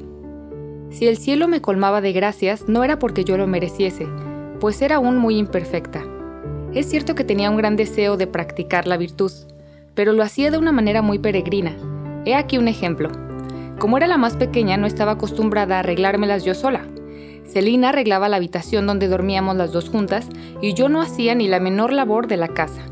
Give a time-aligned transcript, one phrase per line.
[0.91, 4.07] Si el cielo me colmaba de gracias, no era porque yo lo mereciese,
[4.61, 6.05] pues era aún muy imperfecta.
[6.73, 9.33] Es cierto que tenía un gran deseo de practicar la virtud,
[9.97, 11.75] pero lo hacía de una manera muy peregrina.
[12.25, 13.11] He aquí un ejemplo.
[13.81, 16.87] Como era la más pequeña, no estaba acostumbrada a arreglármelas yo sola.
[17.49, 20.29] Celina arreglaba la habitación donde dormíamos las dos juntas
[20.61, 22.92] y yo no hacía ni la menor labor de la casa.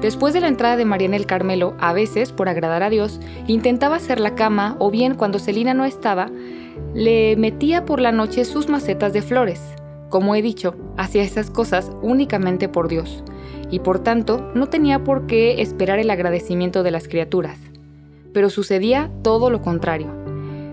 [0.00, 3.20] Después de la entrada de María en el Carmelo, a veces, por agradar a Dios,
[3.46, 6.30] intentaba hacer la cama o bien cuando Celina no estaba,
[6.94, 9.60] le metía por la noche sus macetas de flores.
[10.08, 13.22] Como he dicho, hacía esas cosas únicamente por Dios,
[13.70, 17.58] y por tanto no tenía por qué esperar el agradecimiento de las criaturas.
[18.32, 20.08] Pero sucedía todo lo contrario.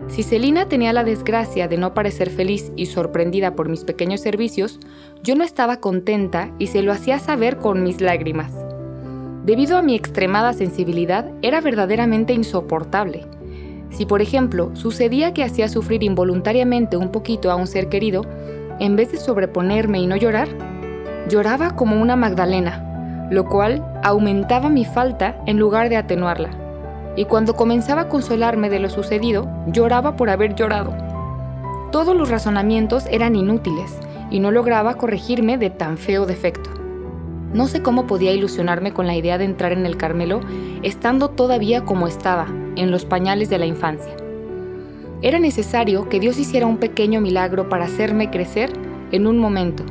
[0.07, 4.79] Si Celina tenía la desgracia de no parecer feliz y sorprendida por mis pequeños servicios,
[5.21, 8.53] yo no estaba contenta y se lo hacía saber con mis lágrimas.
[9.47, 13.25] Debido a mi extremada sensibilidad, era verdaderamente insoportable.
[13.91, 18.25] Si, por ejemplo, sucedía que hacía sufrir involuntariamente un poquito a un ser querido,
[18.81, 20.49] en vez de sobreponerme y no llorar,
[21.29, 26.49] lloraba como una Magdalena, lo cual aumentaba mi falta en lugar de atenuarla.
[27.15, 30.93] Y cuando comenzaba a consolarme de lo sucedido, lloraba por haber llorado.
[31.93, 33.97] Todos los razonamientos eran inútiles
[34.29, 36.86] y no lograba corregirme de tan feo defecto.
[37.53, 40.41] No sé cómo podía ilusionarme con la idea de entrar en el Carmelo
[40.83, 44.15] estando todavía como estaba, en los pañales de la infancia.
[45.21, 48.71] Era necesario que Dios hiciera un pequeño milagro para hacerme crecer
[49.11, 49.83] en un momento,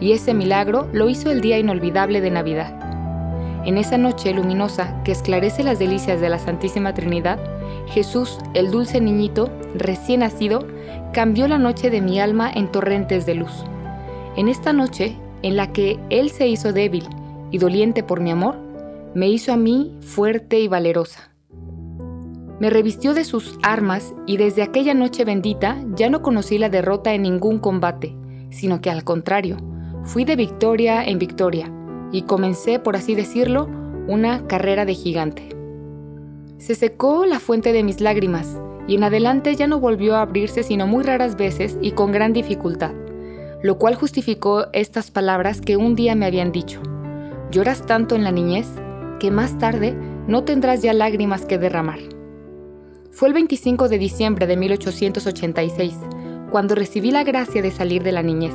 [0.00, 2.78] y ese milagro lo hizo el día inolvidable de Navidad.
[3.64, 7.40] En esa noche luminosa que esclarece las delicias de la Santísima Trinidad,
[7.88, 10.66] Jesús, el dulce niñito, recién nacido,
[11.12, 13.64] cambió la noche de mi alma en torrentes de luz.
[14.36, 17.04] En esta noche en la que Él se hizo débil
[17.50, 18.56] y doliente por mi amor,
[19.14, 21.30] me hizo a mí fuerte y valerosa.
[22.60, 27.14] Me revistió de sus armas y desde aquella noche bendita ya no conocí la derrota
[27.14, 28.16] en ningún combate,
[28.50, 29.56] sino que al contrario,
[30.02, 31.72] fui de victoria en victoria
[32.10, 33.68] y comencé, por así decirlo,
[34.08, 35.48] una carrera de gigante.
[36.58, 40.64] Se secó la fuente de mis lágrimas y en adelante ya no volvió a abrirse
[40.64, 42.92] sino muy raras veces y con gran dificultad
[43.62, 46.80] lo cual justificó estas palabras que un día me habían dicho.
[47.50, 48.68] Lloras tanto en la niñez
[49.18, 49.96] que más tarde
[50.26, 51.98] no tendrás ya lágrimas que derramar.
[53.10, 55.94] Fue el 25 de diciembre de 1886,
[56.50, 58.54] cuando recibí la gracia de salir de la niñez,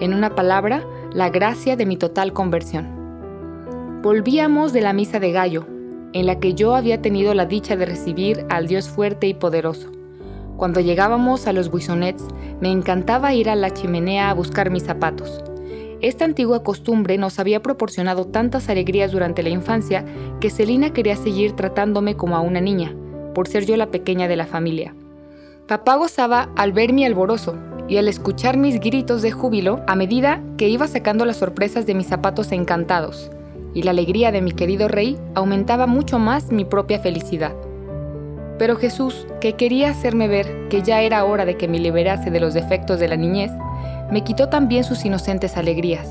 [0.00, 4.00] en una palabra, la gracia de mi total conversión.
[4.02, 5.66] Volvíamos de la misa de gallo,
[6.12, 9.97] en la que yo había tenido la dicha de recibir al Dios fuerte y poderoso.
[10.58, 12.26] Cuando llegábamos a los buissonets,
[12.60, 15.40] me encantaba ir a la chimenea a buscar mis zapatos.
[16.00, 20.04] Esta antigua costumbre nos había proporcionado tantas alegrías durante la infancia
[20.40, 22.92] que Celina quería seguir tratándome como a una niña,
[23.36, 24.96] por ser yo la pequeña de la familia.
[25.68, 27.54] Papá gozaba al ver mi alborozo
[27.86, 31.94] y al escuchar mis gritos de júbilo a medida que iba sacando las sorpresas de
[31.94, 33.30] mis zapatos encantados,
[33.74, 37.54] y la alegría de mi querido rey aumentaba mucho más mi propia felicidad.
[38.58, 42.40] Pero Jesús, que quería hacerme ver que ya era hora de que me liberase de
[42.40, 43.52] los defectos de la niñez,
[44.10, 46.08] me quitó también sus inocentes alegrías.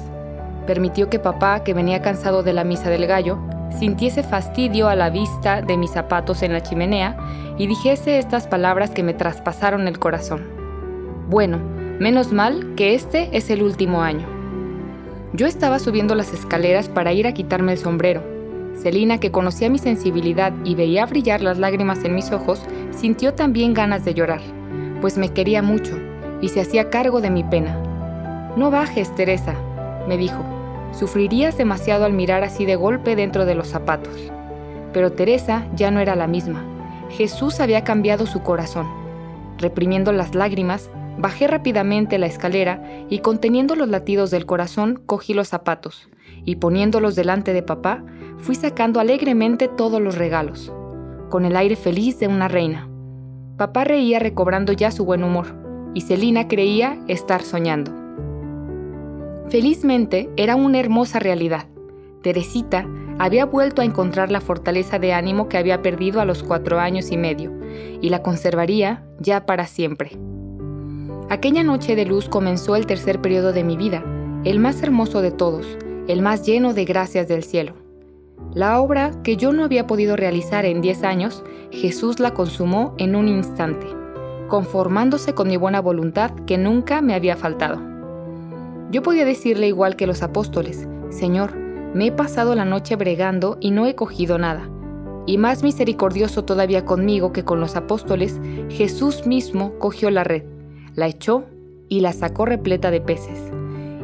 [0.66, 3.38] Permitió que papá, que venía cansado de la misa del gallo,
[3.78, 7.18] sintiese fastidio a la vista de mis zapatos en la chimenea
[7.58, 10.46] y dijese estas palabras que me traspasaron el corazón.
[11.30, 11.60] Bueno,
[12.00, 14.26] menos mal que este es el último año.
[15.34, 18.37] Yo estaba subiendo las escaleras para ir a quitarme el sombrero
[18.78, 22.62] Celina, que conocía mi sensibilidad y veía brillar las lágrimas en mis ojos,
[22.92, 24.42] sintió también ganas de llorar,
[25.02, 25.98] pues me quería mucho
[26.42, 27.76] y se hacía cargo de mi pena.
[28.56, 29.56] No bajes, Teresa,
[30.08, 30.44] me dijo.
[30.94, 34.16] Sufrirías demasiado al mirar así de golpe dentro de los zapatos.
[34.94, 36.64] Pero Teresa ya no era la misma.
[37.10, 38.88] Jesús había cambiado su corazón.
[39.58, 45.50] Reprimiendo las lágrimas, bajé rápidamente la escalera y conteniendo los latidos del corazón, cogí los
[45.50, 46.08] zapatos
[46.48, 48.06] y poniéndolos delante de papá,
[48.38, 50.72] fui sacando alegremente todos los regalos,
[51.30, 52.88] con el aire feliz de una reina.
[53.58, 55.48] Papá reía recobrando ya su buen humor,
[55.94, 57.92] y Celina creía estar soñando.
[59.50, 61.66] Felizmente era una hermosa realidad.
[62.22, 62.88] Teresita
[63.20, 67.12] había vuelto a encontrar la fortaleza de ánimo que había perdido a los cuatro años
[67.12, 67.52] y medio,
[68.00, 70.18] y la conservaría ya para siempre.
[71.30, 74.02] Aquella noche de luz comenzó el tercer periodo de mi vida,
[74.46, 75.78] el más hermoso de todos,
[76.08, 77.74] el más lleno de gracias del cielo.
[78.54, 83.16] La obra que yo no había podido realizar en 10 años, Jesús la consumó en
[83.16, 83.88] un instante,
[84.48, 87.82] conformándose con mi buena voluntad que nunca me había faltado.
[88.90, 93.72] Yo podía decirle igual que los apóstoles, Señor, Me he pasado la noche bregando y
[93.72, 94.70] no he cogido nada.
[95.26, 98.40] Y más misericordioso todavía conmigo que con los apóstoles,
[98.70, 100.44] Jesús mismo cogió la red,
[100.96, 101.46] la echó
[101.88, 103.52] y la sacó repleta de peces.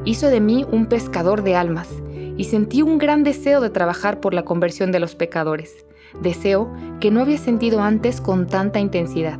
[0.05, 1.87] Hizo de mí un pescador de almas,
[2.35, 5.85] y sentí un gran deseo de trabajar por la conversión de los pecadores,
[6.21, 6.69] deseo
[6.99, 9.39] que no había sentido antes con tanta intensidad.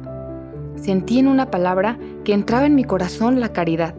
[0.75, 3.95] Sentí en una palabra que entraba en mi corazón la caridad.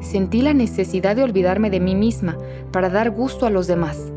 [0.00, 2.36] Sentí la necesidad de olvidarme de mí misma
[2.70, 4.12] para dar gusto a los demás,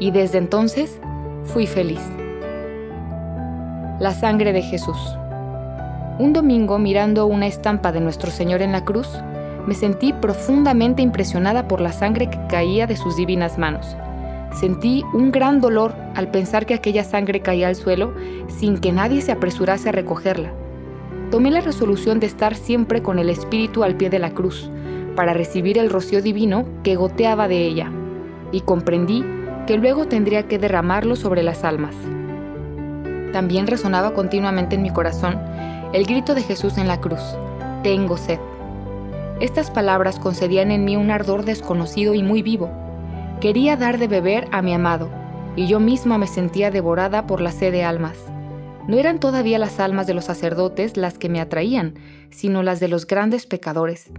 [0.00, 0.98] y desde entonces
[1.44, 2.00] fui feliz.
[4.00, 4.96] La sangre de Jesús.
[6.18, 9.08] Un domingo, mirando una estampa de Nuestro Señor en la cruz,
[9.66, 13.96] me sentí profundamente impresionada por la sangre que caía de sus divinas manos.
[14.52, 18.14] Sentí un gran dolor al pensar que aquella sangre caía al suelo
[18.46, 20.52] sin que nadie se apresurase a recogerla.
[21.30, 24.70] Tomé la resolución de estar siempre con el espíritu al pie de la cruz,
[25.16, 27.90] para recibir el rocío divino que goteaba de ella,
[28.52, 29.24] y comprendí
[29.66, 31.94] que luego tendría que derramarlo sobre las almas.
[33.32, 35.40] También resonaba continuamente en mi corazón
[35.92, 37.22] el grito de Jesús en la cruz,
[37.82, 38.53] Tengo sed.
[39.40, 42.70] Estas palabras concedían en mí un ardor desconocido y muy vivo.
[43.40, 45.10] Quería dar de beber a mi amado,
[45.56, 48.16] y yo misma me sentía devorada por la sed de almas.
[48.86, 51.94] No eran todavía las almas de los sacerdotes las que me atraían,
[52.30, 54.10] sino las de los grandes pecadores.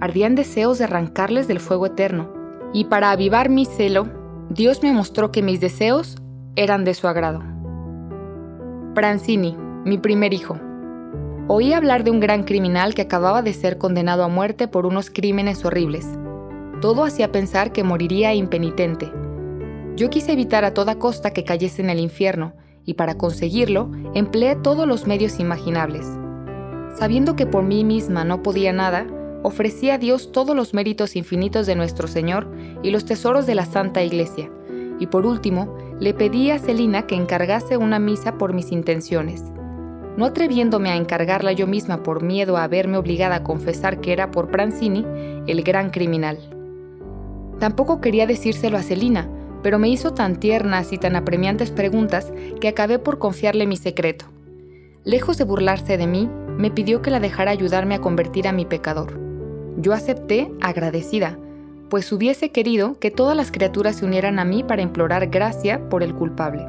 [0.00, 2.32] Ardían deseos de arrancarles del fuego eterno,
[2.72, 4.08] y para avivar mi celo,
[4.48, 6.16] Dios me mostró que mis deseos
[6.56, 7.42] eran de su agrado.
[8.94, 10.58] Prancini, mi primer hijo.
[11.50, 15.08] Oí hablar de un gran criminal que acababa de ser condenado a muerte por unos
[15.08, 16.06] crímenes horribles.
[16.82, 19.10] Todo hacía pensar que moriría impenitente.
[19.96, 22.52] Yo quise evitar a toda costa que cayese en el infierno,
[22.84, 26.06] y para conseguirlo empleé todos los medios imaginables.
[26.94, 29.06] Sabiendo que por mí misma no podía nada,
[29.42, 32.46] ofrecí a Dios todos los méritos infinitos de nuestro Señor
[32.82, 34.50] y los tesoros de la Santa Iglesia,
[35.00, 39.44] y por último, le pedí a Celina que encargase una misa por mis intenciones
[40.18, 44.32] no atreviéndome a encargarla yo misma por miedo a verme obligada a confesar que era
[44.32, 45.06] por Pranzini
[45.46, 46.38] el gran criminal.
[47.60, 49.28] Tampoco quería decírselo a Celina,
[49.62, 54.24] pero me hizo tan tiernas y tan apremiantes preguntas que acabé por confiarle mi secreto.
[55.04, 58.64] Lejos de burlarse de mí, me pidió que la dejara ayudarme a convertir a mi
[58.64, 59.20] pecador.
[59.76, 61.38] Yo acepté agradecida,
[61.90, 66.02] pues hubiese querido que todas las criaturas se unieran a mí para implorar gracia por
[66.02, 66.66] el culpable.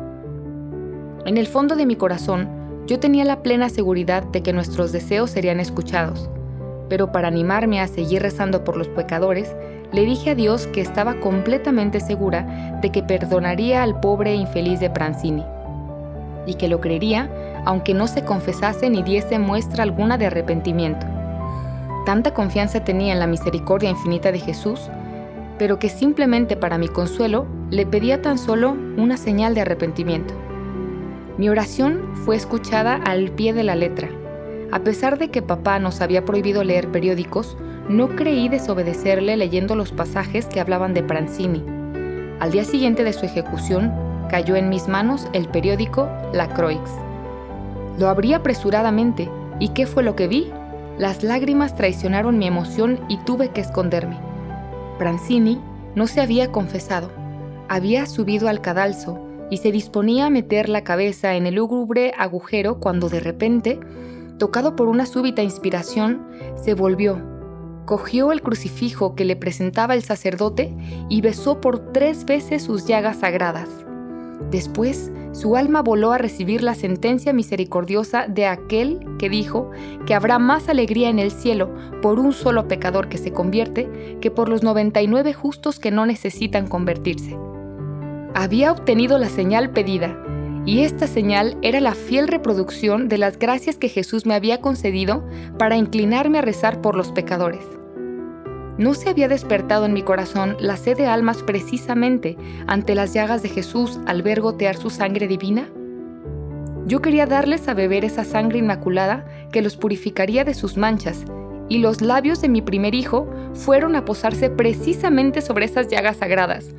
[1.26, 2.59] En el fondo de mi corazón,
[2.90, 6.28] yo tenía la plena seguridad de que nuestros deseos serían escuchados,
[6.90, 9.56] pero para animarme a seguir rezando por los pecadores,
[9.92, 14.80] le dije a Dios que estaba completamente segura de que perdonaría al pobre e infeliz
[14.80, 15.46] de Prancini,
[16.48, 17.30] y que lo creería
[17.64, 21.06] aunque no se confesase ni diese muestra alguna de arrepentimiento.
[22.08, 24.90] Tanta confianza tenía en la misericordia infinita de Jesús,
[25.60, 30.49] pero que simplemente para mi consuelo le pedía tan solo una señal de arrepentimiento.
[31.40, 34.10] Mi oración fue escuchada al pie de la letra.
[34.74, 37.56] A pesar de que papá nos había prohibido leer periódicos,
[37.88, 41.64] no creí desobedecerle leyendo los pasajes que hablaban de Pranzini.
[42.42, 43.94] Al día siguiente de su ejecución,
[44.30, 46.82] cayó en mis manos el periódico La Croix.
[47.98, 50.52] Lo abrí apresuradamente, ¿y qué fue lo que vi?
[50.98, 54.20] Las lágrimas traicionaron mi emoción y tuve que esconderme.
[54.98, 55.62] Pranzini
[55.96, 57.10] no se había confesado.
[57.70, 62.80] Había subido al cadalso y se disponía a meter la cabeza en el lúgubre agujero
[62.80, 63.80] cuando de repente,
[64.38, 67.22] tocado por una súbita inspiración, se volvió,
[67.86, 70.74] cogió el crucifijo que le presentaba el sacerdote
[71.10, 73.70] y besó por tres veces sus llagas sagradas.
[74.52, 79.70] Después, su alma voló a recibir la sentencia misericordiosa de aquel que dijo
[80.06, 81.70] que habrá más alegría en el cielo
[82.02, 86.68] por un solo pecador que se convierte que por los 99 justos que no necesitan
[86.68, 87.38] convertirse.
[88.36, 90.16] Había obtenido la señal pedida,
[90.66, 95.26] y esta señal era la fiel reproducción de las gracias que Jesús me había concedido
[95.58, 97.66] para inclinarme a rezar por los pecadores.
[98.78, 103.42] ¿No se había despertado en mi corazón la sed de almas precisamente ante las llagas
[103.44, 105.68] de Jesús al ver gotear su sangre divina?
[106.86, 111.26] Yo quería darles a beber esa sangre inmaculada que los purificaría de sus manchas,
[111.68, 116.74] y los labios de mi primer hijo fueron a posarse precisamente sobre esas llagas sagradas,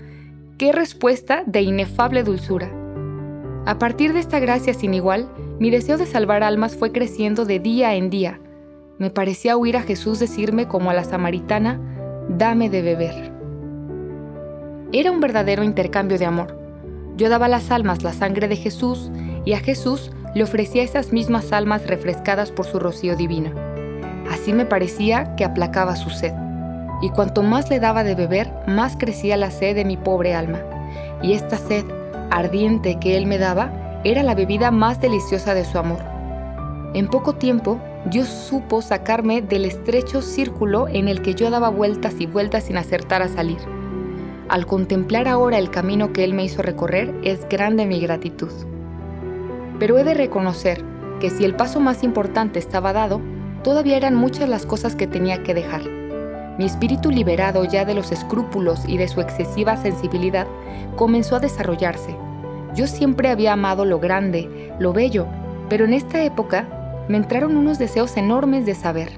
[0.61, 2.71] qué respuesta de inefable dulzura.
[3.65, 5.27] A partir de esta gracia sin igual,
[5.59, 8.41] mi deseo de salvar almas fue creciendo de día en día.
[8.99, 11.81] Me parecía oír a Jesús decirme como a la samaritana,
[12.29, 13.33] dame de beber.
[14.93, 16.55] Era un verdadero intercambio de amor.
[17.17, 19.11] Yo daba a las almas la sangre de Jesús
[19.47, 23.51] y a Jesús le ofrecía esas mismas almas refrescadas por su rocío divino.
[24.31, 26.35] Así me parecía que aplacaba su sed
[27.01, 30.61] y cuanto más le daba de beber, más crecía la sed de mi pobre alma,
[31.23, 31.85] y esta sed
[32.31, 36.01] ardiente que Él me daba era la bebida más deliciosa de su amor.
[36.95, 42.15] En poco tiempo, Dios supo sacarme del estrecho círculo en el que yo daba vueltas
[42.19, 43.59] y vueltas sin acertar a salir.
[44.49, 48.51] Al contemplar ahora el camino que Él me hizo recorrer, es grande mi gratitud.
[49.79, 50.83] Pero he de reconocer
[51.21, 53.21] que si el paso más importante estaba dado,
[53.63, 56.00] todavía eran muchas las cosas que tenía que dejar.
[56.61, 60.47] Mi espíritu liberado ya de los escrúpulos y de su excesiva sensibilidad
[60.95, 62.15] comenzó a desarrollarse.
[62.75, 65.27] Yo siempre había amado lo grande, lo bello,
[65.71, 69.09] pero en esta época me entraron unos deseos enormes de saber.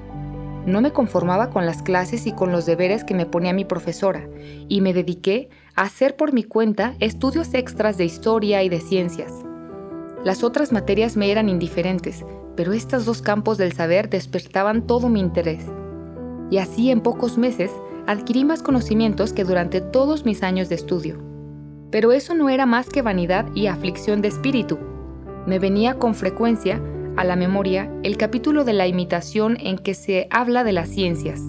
[0.65, 4.25] No me conformaba con las clases y con los deberes que me ponía mi profesora,
[4.69, 9.33] y me dediqué a hacer por mi cuenta estudios extras de historia y de ciencias.
[10.23, 12.23] Las otras materias me eran indiferentes,
[12.55, 15.65] pero estos dos campos del saber despertaban todo mi interés.
[16.53, 17.71] Y así en pocos meses
[18.05, 21.17] adquirí más conocimientos que durante todos mis años de estudio.
[21.89, 24.77] Pero eso no era más que vanidad y aflicción de espíritu.
[25.47, 26.79] Me venía con frecuencia
[27.17, 31.41] a la memoria el capítulo de la imitación en que se habla de las ciencias.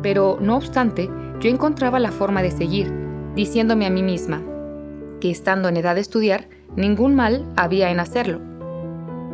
[0.00, 1.10] Pero, no obstante,
[1.40, 2.90] yo encontraba la forma de seguir,
[3.36, 4.42] diciéndome a mí misma
[5.20, 8.40] que estando en edad de estudiar, ningún mal había en hacerlo.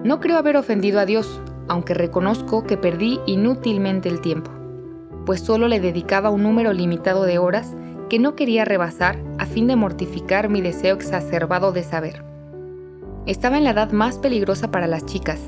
[0.02, 4.57] No creo haber ofendido a Dios, aunque reconozco que perdí inútilmente el tiempo,
[5.28, 7.76] pues solo le dedicaba un número limitado de horas
[8.08, 12.24] que no quería rebasar a fin de mortificar mi deseo exacerbado de saber.
[13.26, 15.38] Estaba en la edad más peligrosa para las chicas,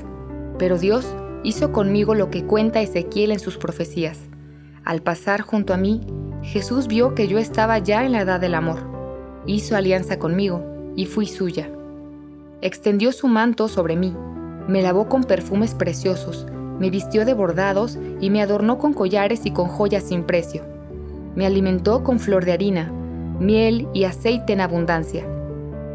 [0.59, 4.19] pero Dios hizo conmigo lo que cuenta Ezequiel en sus profecías.
[4.85, 6.01] Al pasar junto a mí,
[6.43, 8.81] Jesús vio que yo estaba ya en la edad del amor.
[9.47, 10.63] Hizo alianza conmigo
[10.95, 11.71] y fui suya.
[12.61, 14.15] Extendió su manto sobre mí,
[14.67, 16.45] me lavó con perfumes preciosos,
[16.81, 20.63] me vistió de bordados y me adornó con collares y con joyas sin precio.
[21.33, 22.91] Me alimentó con flor de harina,
[23.39, 25.23] miel y aceite en abundancia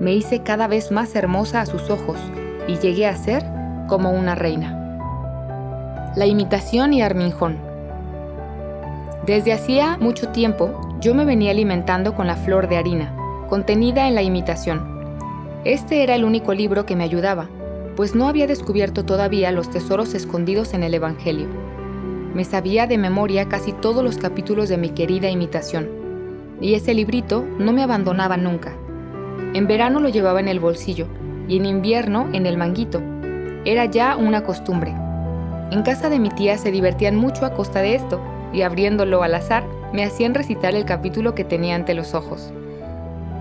[0.00, 2.18] me hice cada vez más hermosa a sus ojos
[2.68, 3.42] y llegué a ser
[3.88, 4.72] como una reina.
[6.16, 7.58] La imitación y Arminjón.
[9.26, 13.14] Desde hacía mucho tiempo yo me venía alimentando con la flor de harina,
[13.48, 14.96] contenida en la imitación.
[15.64, 17.48] Este era el único libro que me ayudaba,
[17.96, 21.48] pues no había descubierto todavía los tesoros escondidos en el Evangelio.
[22.34, 25.88] Me sabía de memoria casi todos los capítulos de mi querida imitación,
[26.60, 28.74] y ese librito no me abandonaba nunca.
[29.54, 31.06] En verano lo llevaba en el bolsillo
[31.48, 33.00] y en invierno en el manguito.
[33.64, 34.94] Era ya una costumbre.
[35.70, 38.20] En casa de mi tía se divertían mucho a costa de esto
[38.52, 42.52] y abriéndolo al azar me hacían recitar el capítulo que tenía ante los ojos.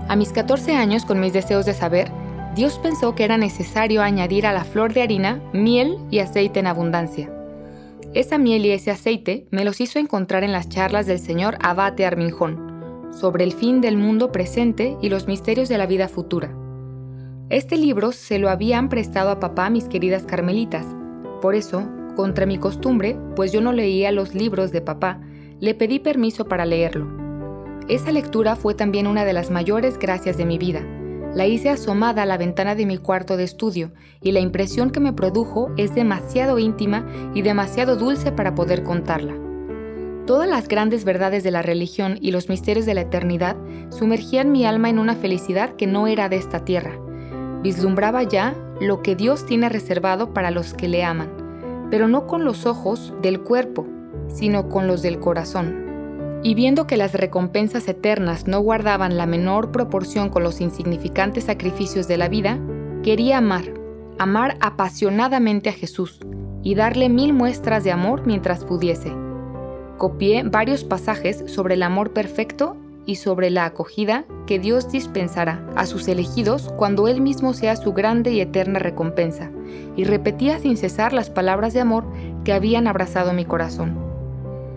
[0.08, 2.10] A mis 14 años, con mis deseos de saber,
[2.56, 6.66] Dios pensó que era necesario añadir a la flor de harina miel y aceite en
[6.66, 7.30] abundancia.
[8.14, 12.06] Esa miel y ese aceite me los hizo encontrar en las charlas del señor Abate
[12.06, 16.50] Arminjón, sobre el fin del mundo presente y los misterios de la vida futura.
[17.50, 20.86] Este libro se lo habían prestado a papá mis queridas carmelitas.
[21.42, 21.86] Por eso,
[22.16, 25.20] contra mi costumbre, pues yo no leía los libros de papá,
[25.60, 27.06] le pedí permiso para leerlo.
[27.86, 30.80] Esa lectura fue también una de las mayores gracias de mi vida.
[31.36, 35.00] La hice asomada a la ventana de mi cuarto de estudio y la impresión que
[35.00, 39.34] me produjo es demasiado íntima y demasiado dulce para poder contarla.
[40.26, 43.54] Todas las grandes verdades de la religión y los misterios de la eternidad
[43.90, 46.98] sumergían mi alma en una felicidad que no era de esta tierra.
[47.62, 51.28] Vislumbraba ya lo que Dios tiene reservado para los que le aman,
[51.90, 53.86] pero no con los ojos del cuerpo,
[54.28, 55.85] sino con los del corazón.
[56.42, 62.08] Y viendo que las recompensas eternas no guardaban la menor proporción con los insignificantes sacrificios
[62.08, 62.58] de la vida,
[63.02, 63.64] quería amar,
[64.18, 66.20] amar apasionadamente a Jesús
[66.62, 69.12] y darle mil muestras de amor mientras pudiese
[69.96, 72.76] copié varios pasajes sobre el amor perfecto
[73.06, 77.92] y sobre la acogida que Dios dispensará a sus elegidos cuando Él mismo sea su
[77.92, 79.50] grande y eterna recompensa,
[79.96, 82.04] y repetía sin cesar las palabras de amor
[82.44, 84.05] que habían abrazado mi corazón.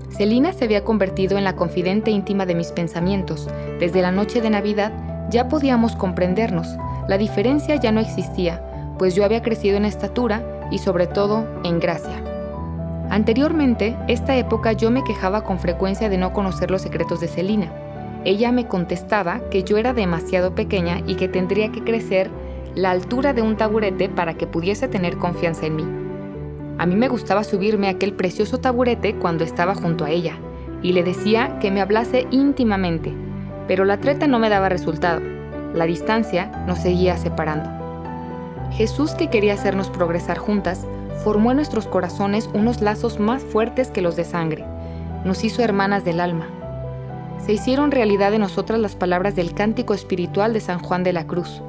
[0.09, 3.47] Celina se había convertido en la confidente íntima de mis pensamientos.
[3.79, 4.91] Desde la noche de Navidad
[5.29, 6.67] ya podíamos comprendernos,
[7.07, 8.63] la diferencia ya no existía,
[8.97, 12.23] pues yo había crecido en estatura y sobre todo en gracia.
[13.09, 17.71] Anteriormente, esta época yo me quejaba con frecuencia de no conocer los secretos de Celina.
[18.25, 22.29] Ella me contestaba que yo era demasiado pequeña y que tendría que crecer
[22.75, 25.98] la altura de un taburete para que pudiese tener confianza en mí.
[26.79, 30.38] A mí me gustaba subirme a aquel precioso taburete cuando estaba junto a ella,
[30.81, 33.13] y le decía que me hablase íntimamente,
[33.67, 35.19] pero la treta no me daba resultado.
[35.74, 37.69] La distancia nos seguía separando.
[38.71, 40.88] Jesús, que quería hacernos progresar juntas,
[41.21, 44.63] formó en nuestros corazones unos lazos más fuertes que los de sangre.
[45.25, 46.48] Nos hizo hermanas del alma.
[47.45, 51.27] se hicieron realidad en nosotras las palabras del cántico espiritual de San Juan de la
[51.27, 51.62] Cruz,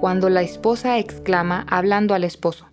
[0.00, 2.66] cuando la esposa exclama hablando al esposo.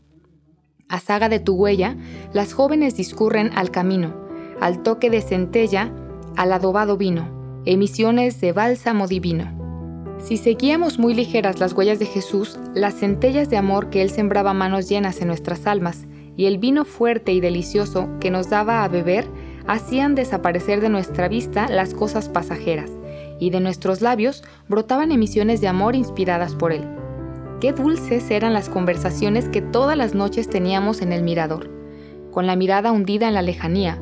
[0.91, 1.95] A saga de tu huella,
[2.33, 4.13] las jóvenes discurren al camino,
[4.59, 5.89] al toque de centella,
[6.35, 7.29] al adobado vino,
[7.63, 10.17] emisiones de bálsamo divino.
[10.19, 14.53] Si seguíamos muy ligeras las huellas de Jesús, las centellas de amor que Él sembraba
[14.53, 18.89] manos llenas en nuestras almas y el vino fuerte y delicioso que nos daba a
[18.89, 19.25] beber
[19.67, 22.91] hacían desaparecer de nuestra vista las cosas pasajeras,
[23.39, 27.00] y de nuestros labios brotaban emisiones de amor inspiradas por él.
[27.61, 31.69] Qué dulces eran las conversaciones que todas las noches teníamos en el mirador.
[32.31, 34.01] Con la mirada hundida en la lejanía,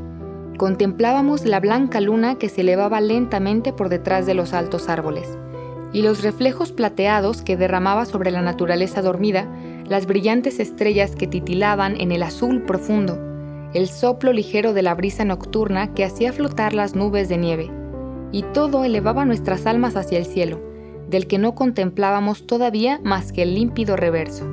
[0.57, 5.37] contemplábamos la blanca luna que se elevaba lentamente por detrás de los altos árboles,
[5.91, 9.53] y los reflejos plateados que derramaba sobre la naturaleza dormida,
[9.85, 13.19] las brillantes estrellas que titilaban en el azul profundo,
[13.73, 17.69] el soplo ligero de la brisa nocturna que hacía flotar las nubes de nieve,
[18.31, 20.68] y todo elevaba nuestras almas hacia el cielo,
[21.09, 24.45] del que no contemplábamos todavía más que el límpido reverso.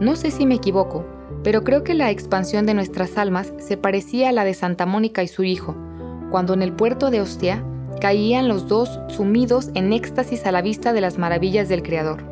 [0.00, 1.06] No sé si me equivoco,
[1.42, 5.22] pero creo que la expansión de nuestras almas se parecía a la de Santa Mónica
[5.22, 5.74] y su hijo,
[6.30, 7.64] cuando en el puerto de Ostia
[8.00, 12.22] caían los dos sumidos en éxtasis a la vista de las maravillas del Creador.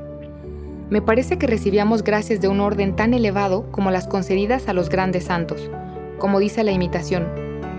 [0.90, 4.90] Me parece que recibíamos gracias de un orden tan elevado como las concedidas a los
[4.90, 5.70] grandes santos.
[6.18, 7.26] Como dice la imitación,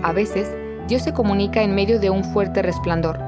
[0.02, 0.52] a veces
[0.88, 3.25] Dios se comunica en medio de un fuerte resplandor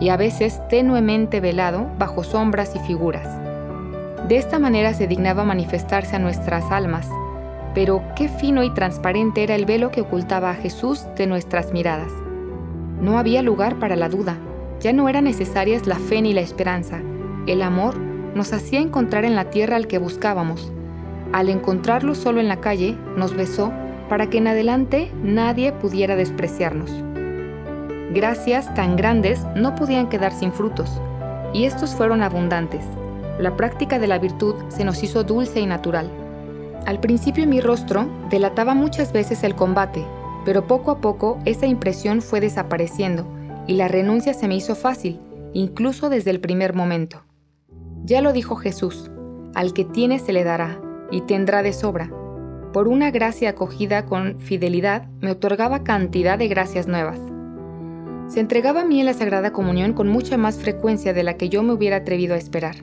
[0.00, 3.26] y a veces tenuemente velado bajo sombras y figuras.
[4.28, 7.08] De esta manera se dignaba manifestarse a nuestras almas,
[7.74, 12.12] pero qué fino y transparente era el velo que ocultaba a Jesús de nuestras miradas.
[13.00, 14.36] No había lugar para la duda,
[14.80, 17.00] ya no eran necesarias la fe ni la esperanza,
[17.46, 17.96] el amor
[18.34, 20.70] nos hacía encontrar en la tierra al que buscábamos.
[21.32, 23.72] Al encontrarlo solo en la calle, nos besó
[24.08, 27.07] para que en adelante nadie pudiera despreciarnos.
[28.10, 31.00] Gracias tan grandes no podían quedar sin frutos,
[31.52, 32.84] y estos fueron abundantes.
[33.38, 36.10] La práctica de la virtud se nos hizo dulce y natural.
[36.86, 40.04] Al principio mi rostro delataba muchas veces el combate,
[40.46, 43.26] pero poco a poco esa impresión fue desapareciendo
[43.66, 45.20] y la renuncia se me hizo fácil,
[45.52, 47.24] incluso desde el primer momento.
[48.04, 49.10] Ya lo dijo Jesús,
[49.54, 52.10] al que tiene se le dará, y tendrá de sobra.
[52.72, 57.20] Por una gracia acogida con fidelidad, me otorgaba cantidad de gracias nuevas.
[58.28, 61.48] Se entregaba a mí en la Sagrada Comunión con mucha más frecuencia de la que
[61.48, 62.76] yo me hubiera atrevido a esperar.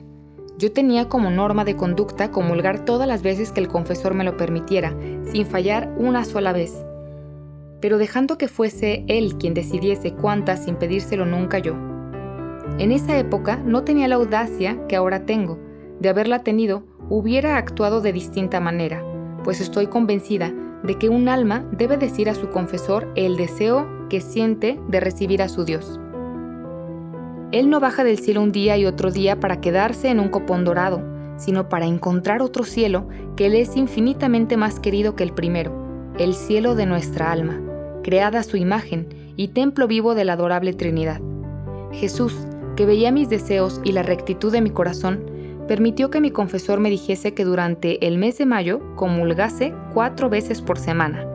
[0.58, 4.36] Yo tenía como norma de conducta comulgar todas las veces que el confesor me lo
[4.36, 6.74] permitiera, sin fallar una sola vez.
[7.80, 11.74] Pero dejando que fuese él quien decidiese cuántas sin pedírselo nunca yo.
[12.78, 15.60] En esa época no tenía la audacia que ahora tengo.
[16.00, 19.04] De haberla tenido, hubiera actuado de distinta manera,
[19.44, 24.20] pues estoy convencida de que un alma debe decir a su confesor el deseo que
[24.20, 26.00] siente de recibir a su Dios.
[27.52, 30.64] Él no baja del cielo un día y otro día para quedarse en un copón
[30.64, 31.02] dorado,
[31.36, 35.72] sino para encontrar otro cielo que le es infinitamente más querido que el primero,
[36.18, 37.60] el cielo de nuestra alma,
[38.02, 41.20] creada a su imagen y templo vivo de la adorable Trinidad.
[41.92, 42.34] Jesús,
[42.74, 45.24] que veía mis deseos y la rectitud de mi corazón,
[45.68, 50.62] permitió que mi confesor me dijese que durante el mes de mayo comulgase cuatro veces
[50.62, 51.26] por semana.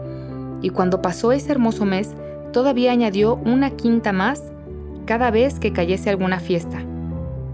[0.61, 2.15] Y cuando pasó ese hermoso mes,
[2.51, 4.43] todavía añadió una quinta más
[5.05, 6.83] cada vez que cayese alguna fiesta.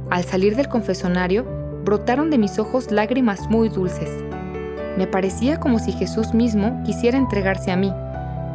[0.09, 1.45] Al salir del confesonario,
[1.83, 4.09] brotaron de mis ojos lágrimas muy dulces.
[4.97, 7.93] Me parecía como si Jesús mismo quisiera entregarse a mí,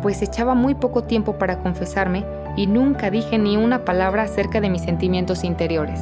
[0.02, 2.24] pues echaba muy poco tiempo para confesarme
[2.57, 6.00] y nunca dije ni una palabra acerca de mis sentimientos interiores.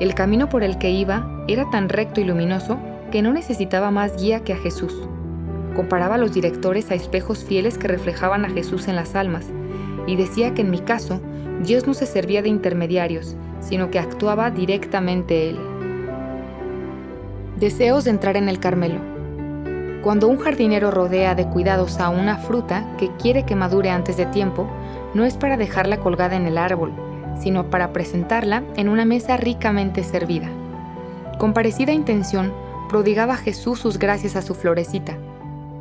[0.00, 2.78] El camino por el que iba era tan recto y luminoso
[3.10, 5.08] que no necesitaba más guía que a Jesús.
[5.74, 9.46] Comparaba a los directores a espejos fieles que reflejaban a Jesús en las almas,
[10.06, 11.20] y decía que en mi caso
[11.64, 15.58] Dios no se servía de intermediarios, sino que actuaba directamente Él.
[17.58, 19.00] Deseos de entrar en el Carmelo.
[20.02, 24.26] Cuando un jardinero rodea de cuidados a una fruta que quiere que madure antes de
[24.26, 24.68] tiempo,
[25.14, 26.92] no es para dejarla colgada en el árbol,
[27.40, 30.48] sino para presentarla en una mesa ricamente servida.
[31.38, 32.52] Con parecida intención,
[32.88, 35.16] prodigaba Jesús sus gracias a su florecita.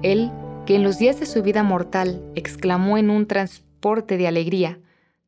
[0.03, 0.31] Él,
[0.65, 4.79] que en los días de su vida mortal exclamó en un transporte de alegría,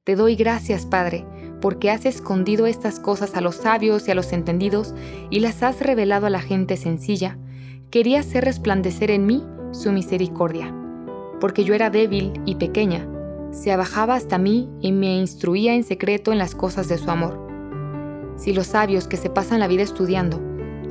[0.04, 1.26] Te doy gracias, Padre,
[1.62, 4.94] porque has escondido estas cosas a los sabios y a los entendidos
[5.30, 7.38] y las has revelado a la gente sencilla,
[7.90, 10.76] quería hacer resplandecer en mí su misericordia,
[11.40, 13.08] porque yo era débil y pequeña,
[13.52, 17.40] se abajaba hasta mí y me instruía en secreto en las cosas de su amor.
[18.36, 20.42] Si los sabios que se pasan la vida estudiando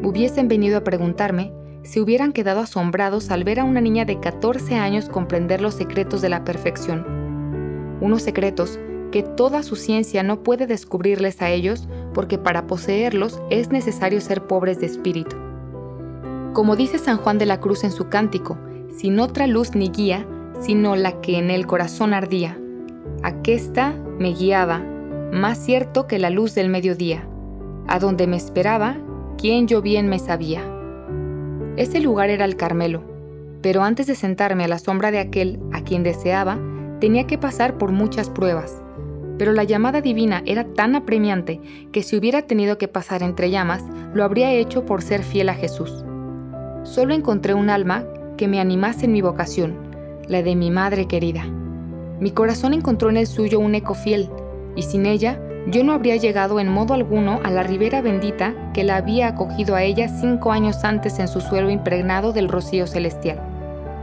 [0.02, 4.76] hubiesen venido a preguntarme, se hubieran quedado asombrados al ver a una niña de 14
[4.76, 7.98] años comprender los secretos de la perfección.
[8.00, 8.78] Unos secretos
[9.10, 14.46] que toda su ciencia no puede descubrirles a ellos porque para poseerlos es necesario ser
[14.46, 15.36] pobres de espíritu.
[16.52, 18.58] Como dice San Juan de la Cruz en su cántico,
[18.96, 20.26] sin otra luz ni guía,
[20.60, 22.58] sino la que en el corazón ardía.
[23.22, 24.82] Aquesta me guiaba,
[25.32, 27.26] más cierto que la luz del mediodía,
[27.88, 28.96] a donde me esperaba,
[29.38, 30.62] quien yo bien me sabía.
[31.76, 33.02] Ese lugar era el Carmelo,
[33.62, 36.58] pero antes de sentarme a la sombra de aquel a quien deseaba,
[37.00, 38.82] tenía que pasar por muchas pruebas.
[39.38, 43.82] Pero la llamada divina era tan apremiante que si hubiera tenido que pasar entre llamas,
[44.12, 46.04] lo habría hecho por ser fiel a Jesús.
[46.82, 48.04] Solo encontré un alma
[48.36, 49.74] que me animase en mi vocación,
[50.28, 51.44] la de mi madre querida.
[52.20, 54.28] Mi corazón encontró en el suyo un eco fiel,
[54.76, 58.84] y sin ella yo no habría llegado en modo alguno a la ribera bendita que
[58.84, 63.40] la había acogido a ella cinco años antes en su suelo impregnado del rocío celestial.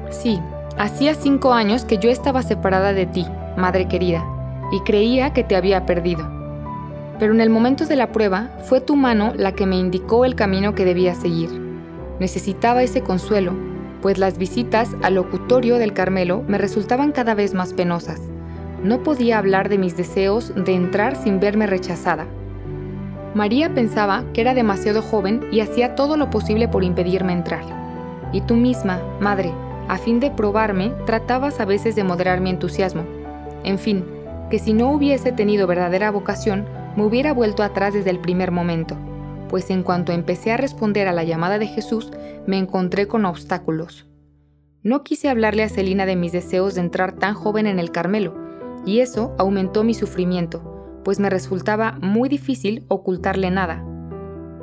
[0.09, 0.39] Sí,
[0.77, 3.25] hacía cinco años que yo estaba separada de ti,
[3.57, 4.25] madre querida,
[4.71, 6.29] y creía que te había perdido.
[7.19, 10.35] Pero en el momento de la prueba fue tu mano la que me indicó el
[10.35, 11.49] camino que debía seguir.
[12.19, 13.53] Necesitaba ese consuelo,
[14.01, 18.21] pues las visitas al locutorio del Carmelo me resultaban cada vez más penosas.
[18.83, 22.27] No podía hablar de mis deseos de entrar sin verme rechazada.
[23.35, 27.63] María pensaba que era demasiado joven y hacía todo lo posible por impedirme entrar.
[28.31, 29.51] Y tú misma, madre,
[29.87, 33.03] a fin de probarme, tratabas a veces de moderar mi entusiasmo.
[33.63, 34.05] En fin,
[34.49, 36.65] que si no hubiese tenido verdadera vocación,
[36.95, 38.97] me hubiera vuelto atrás desde el primer momento,
[39.49, 42.11] pues en cuanto empecé a responder a la llamada de Jesús,
[42.47, 44.07] me encontré con obstáculos.
[44.81, 48.48] No quise hablarle a Celina de mis deseos de entrar tan joven en el Carmelo,
[48.85, 53.85] y eso aumentó mi sufrimiento, pues me resultaba muy difícil ocultarle nada.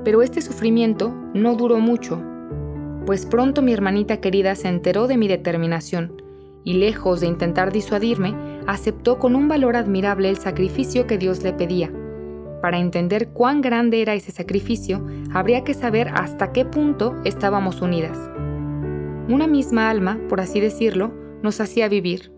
[0.05, 2.23] Pero este sufrimiento no duró mucho,
[3.07, 6.23] pues pronto mi hermanita querida se enteró de mi determinación,
[6.65, 8.35] y lejos de intentar disuadirme,
[8.67, 11.93] aceptó con un valor admirable el sacrificio que Dios le pedía.
[12.61, 18.19] Para entender cuán grande era ese sacrificio, habría que saber hasta qué punto estábamos unidas.
[19.29, 22.33] Una misma alma, por así decirlo, nos hacía vivir,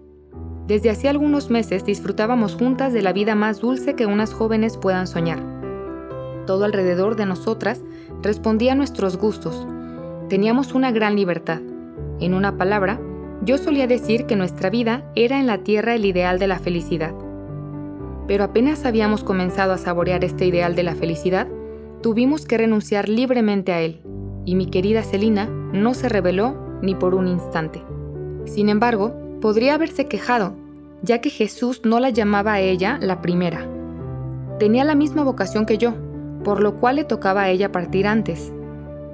[0.68, 5.06] desde hacía algunos meses disfrutábamos juntas de la vida más dulce que unas jóvenes puedan
[5.06, 5.42] soñar.
[6.46, 7.82] Todo alrededor de nosotras
[8.22, 9.66] respondía a nuestros gustos.
[10.28, 11.62] Teníamos una gran libertad.
[12.20, 13.00] En una palabra,
[13.42, 17.14] yo solía decir que nuestra vida era en la tierra el ideal de la felicidad.
[18.26, 21.48] Pero apenas habíamos comenzado a saborear este ideal de la felicidad,
[22.02, 24.02] tuvimos que renunciar libremente a él,
[24.44, 27.82] y mi querida Celina no se rebeló ni por un instante.
[28.44, 30.54] Sin embargo, podría haberse quejado,
[31.02, 33.66] ya que Jesús no la llamaba a ella la primera.
[34.58, 35.94] Tenía la misma vocación que yo,
[36.44, 38.52] por lo cual le tocaba a ella partir antes.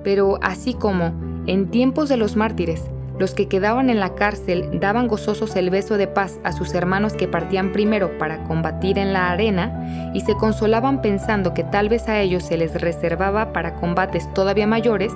[0.03, 1.13] Pero así como,
[1.47, 2.85] en tiempos de los mártires,
[3.19, 7.13] los que quedaban en la cárcel daban gozosos el beso de paz a sus hermanos
[7.13, 12.09] que partían primero para combatir en la arena y se consolaban pensando que tal vez
[12.09, 15.13] a ellos se les reservaba para combates todavía mayores,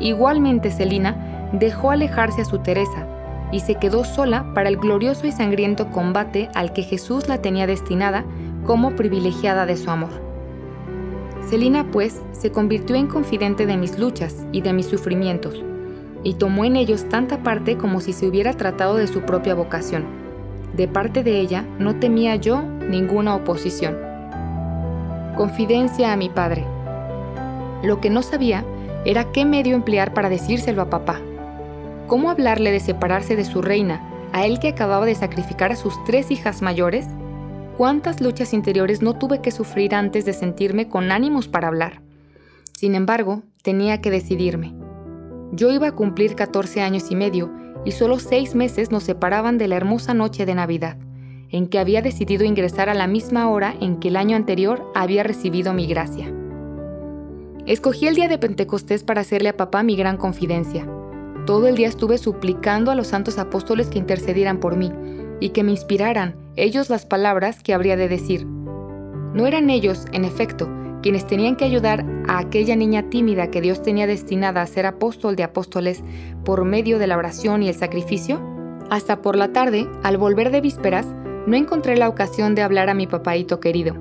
[0.00, 3.06] igualmente Celina dejó alejarse a su Teresa
[3.52, 7.66] y se quedó sola para el glorioso y sangriento combate al que Jesús la tenía
[7.66, 8.24] destinada
[8.66, 10.10] como privilegiada de su amor.
[11.48, 15.62] Celina, pues, se convirtió en confidente de mis luchas y de mis sufrimientos,
[16.24, 20.04] y tomó en ellos tanta parte como si se hubiera tratado de su propia vocación.
[20.76, 23.96] De parte de ella no temía yo ninguna oposición.
[25.36, 26.64] Confidencia a mi padre.
[27.84, 28.64] Lo que no sabía
[29.04, 31.20] era qué medio emplear para decírselo a papá.
[32.06, 34.00] ¿Cómo hablarle de separarse de su reina,
[34.32, 37.06] a él que acababa de sacrificar a sus tres hijas mayores?
[37.76, 42.02] ¿Cuántas luchas interiores no tuve que sufrir antes de sentirme con ánimos para hablar?
[42.72, 44.72] Sin embargo, tenía que decidirme.
[45.50, 47.52] Yo iba a cumplir 14 años y medio
[47.84, 50.98] y solo seis meses nos separaban de la hermosa noche de Navidad,
[51.50, 55.24] en que había decidido ingresar a la misma hora en que el año anterior había
[55.24, 56.32] recibido mi gracia.
[57.66, 60.86] Escogí el día de Pentecostés para hacerle a papá mi gran confidencia.
[61.46, 64.92] Todo el día estuve suplicando a los santos apóstoles que intercedieran por mí
[65.38, 68.44] y que me inspiraran ellos las palabras que habría de decir.
[68.44, 70.68] No eran ellos, en efecto,
[71.02, 75.36] quienes tenían que ayudar a aquella niña tímida que Dios tenía destinada a ser apóstol
[75.36, 76.02] de apóstoles
[76.44, 78.40] por medio de la oración y el sacrificio?
[78.90, 81.06] Hasta por la tarde, al volver de vísperas,
[81.46, 83.94] no encontré la ocasión de hablar a mi papaito querido.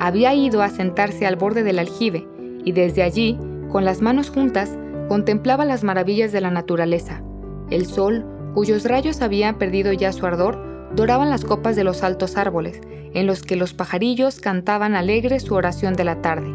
[0.00, 2.26] Había ido a sentarse al borde del aljibe
[2.64, 3.38] y desde allí,
[3.70, 4.76] con las manos juntas,
[5.08, 7.22] Contemplaba las maravillas de la naturaleza.
[7.70, 10.58] El sol, cuyos rayos habían perdido ya su ardor,
[10.94, 12.80] doraban las copas de los altos árboles,
[13.12, 16.52] en los que los pajarillos cantaban alegre su oración de la tarde.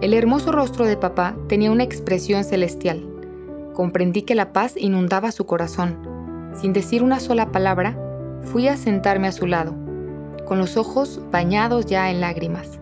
[0.00, 3.06] El hermoso rostro de papá tenía una expresión celestial.
[3.74, 5.98] Comprendí que la paz inundaba su corazón.
[6.54, 7.96] Sin decir una sola palabra,
[8.42, 9.74] fui a sentarme a su lado.
[10.50, 12.80] con los ojos bañados ya en lágrimas.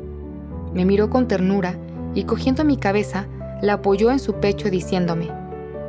[0.73, 1.75] Me miró con ternura
[2.15, 3.27] y cogiendo mi cabeza,
[3.61, 5.29] la apoyó en su pecho diciéndome,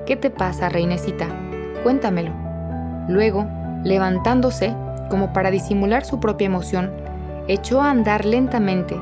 [0.05, 1.27] ¿Qué te pasa, reinecita?
[1.83, 2.31] Cuéntamelo.
[3.07, 3.45] Luego,
[3.83, 4.75] levantándose,
[5.09, 6.91] como para disimular su propia emoción,
[7.47, 8.95] echó a andar lentamente,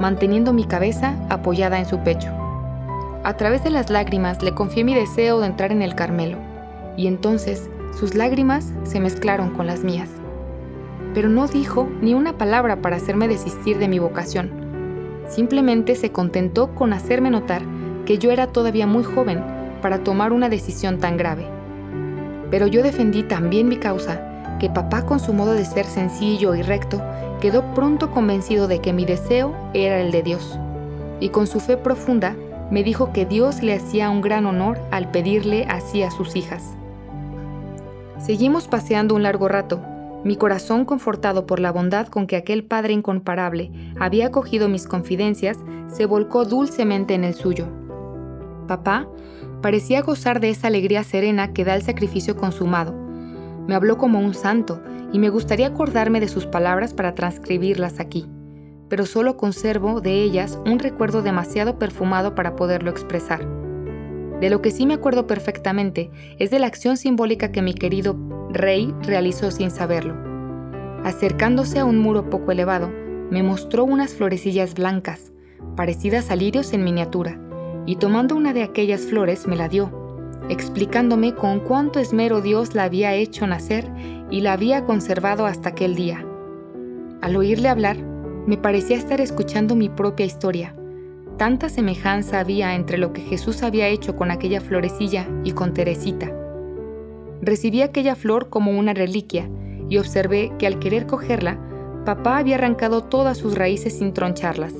[0.00, 2.30] manteniendo mi cabeza apoyada en su pecho.
[3.24, 6.38] A través de las lágrimas le confié mi deseo de entrar en el Carmelo,
[6.96, 10.08] y entonces sus lágrimas se mezclaron con las mías.
[11.12, 14.50] Pero no dijo ni una palabra para hacerme desistir de mi vocación.
[15.28, 17.62] Simplemente se contentó con hacerme notar
[18.06, 19.42] que yo era todavía muy joven
[19.82, 21.46] para tomar una decisión tan grave.
[22.50, 26.62] Pero yo defendí también mi causa que papá con su modo de ser sencillo y
[26.62, 27.02] recto
[27.40, 30.58] quedó pronto convencido de que mi deseo era el de Dios,
[31.20, 32.36] y con su fe profunda
[32.70, 36.74] me dijo que Dios le hacía un gran honor al pedirle así a sus hijas.
[38.18, 39.82] Seguimos paseando un largo rato,
[40.24, 45.58] mi corazón confortado por la bondad con que aquel Padre incomparable había acogido mis confidencias,
[45.88, 47.83] se volcó dulcemente en el suyo.
[48.66, 49.08] Papá
[49.62, 53.04] parecía gozar de esa alegría serena que da el sacrificio consumado,
[53.66, 58.26] me habló como un santo y me gustaría acordarme de sus palabras para transcribirlas aquí,
[58.88, 63.46] pero solo conservo de ellas un recuerdo demasiado perfumado para poderlo expresar.
[64.40, 68.16] De lo que sí me acuerdo perfectamente es de la acción simbólica que mi querido
[68.50, 70.14] rey realizó sin saberlo.
[71.04, 72.90] Acercándose a un muro poco elevado,
[73.30, 75.32] me mostró unas florecillas blancas,
[75.76, 77.40] parecidas a lirios en miniatura,
[77.86, 80.04] y tomando una de aquellas flores me la dio
[80.48, 83.90] explicándome con cuánto esmero Dios la había hecho nacer
[84.30, 86.24] y la había conservado hasta aquel día.
[87.20, 87.96] Al oírle hablar,
[88.46, 90.74] me parecía estar escuchando mi propia historia.
[91.38, 96.30] Tanta semejanza había entre lo que Jesús había hecho con aquella florecilla y con Teresita.
[97.40, 99.48] Recibí aquella flor como una reliquia
[99.88, 101.58] y observé que al querer cogerla,
[102.04, 104.74] papá había arrancado todas sus raíces sin troncharlas,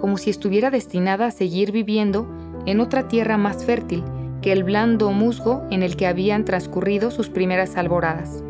[0.00, 2.26] como si estuviera destinada a seguir viviendo
[2.66, 4.04] en otra tierra más fértil
[4.40, 8.42] que el blando musgo en el que habían transcurrido sus primeras alboradas.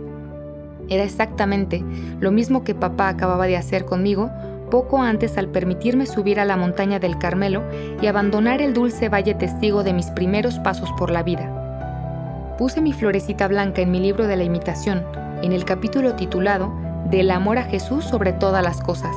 [0.88, 1.84] Era exactamente
[2.20, 4.30] lo mismo que papá acababa de hacer conmigo
[4.70, 7.62] poco antes al permitirme subir a la montaña del Carmelo
[8.00, 12.54] y abandonar el dulce valle testigo de mis primeros pasos por la vida.
[12.56, 15.02] Puse mi florecita blanca en mi libro de la imitación,
[15.42, 16.72] en el capítulo titulado
[17.10, 19.14] Del amor a Jesús sobre todas las cosas.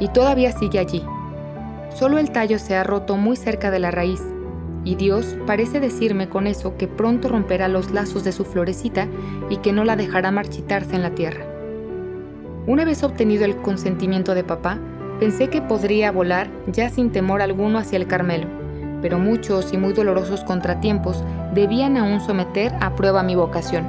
[0.00, 1.04] Y todavía sigue allí.
[1.94, 4.20] Solo el tallo se ha roto muy cerca de la raíz,
[4.84, 9.06] y Dios parece decirme con eso que pronto romperá los lazos de su florecita
[9.48, 11.46] y que no la dejará marchitarse en la tierra.
[12.66, 14.78] Una vez obtenido el consentimiento de papá,
[15.20, 18.48] pensé que podría volar ya sin temor alguno hacia el Carmelo,
[19.00, 21.22] pero muchos y muy dolorosos contratiempos
[21.54, 23.86] debían aún someter a prueba mi vocación.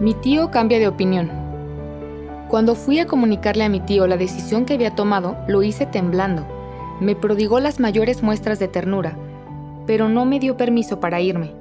[0.00, 1.45] Mi tío cambia de opinión.
[2.56, 6.46] Cuando fui a comunicarle a mi tío la decisión que había tomado, lo hice temblando.
[7.00, 9.18] Me prodigó las mayores muestras de ternura,
[9.86, 11.52] pero no me dio permiso para irme.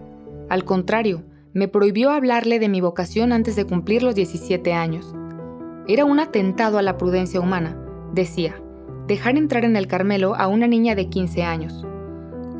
[0.47, 5.13] Al contrario, me prohibió hablarle de mi vocación antes de cumplir los 17 años.
[5.85, 7.77] Era un atentado a la prudencia humana,
[8.13, 8.55] decía,
[9.05, 11.85] dejar entrar en el Carmelo a una niña de 15 años.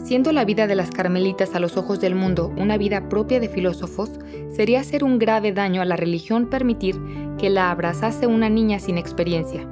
[0.06, 3.50] Siendo la vida de las carmelitas a los ojos del mundo una vida propia de
[3.50, 4.12] filósofos,
[4.50, 7.02] sería hacer un grave daño a la religión permitir
[7.40, 9.68] que la abrazase una niña sin experiencia.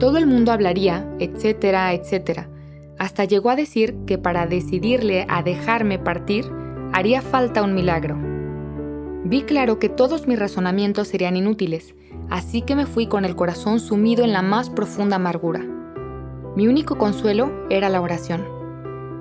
[0.00, 2.50] Todo el mundo hablaría, etcétera, etcétera,
[2.98, 6.50] hasta llegó a decir que para decidirle a dejarme partir
[6.92, 8.18] haría falta un milagro.
[9.24, 11.94] Vi claro que todos mis razonamientos serían inútiles,
[12.28, 15.64] así que me fui con el corazón sumido en la más profunda amargura.
[16.56, 18.59] Mi único consuelo era la oración.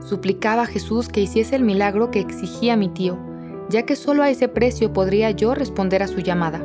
[0.02, 3.18] Suplicaba a Jesús que hiciese el milagro que exigía mi tío,
[3.70, 6.62] ya que solo a ese precio podría yo responder a su llamada.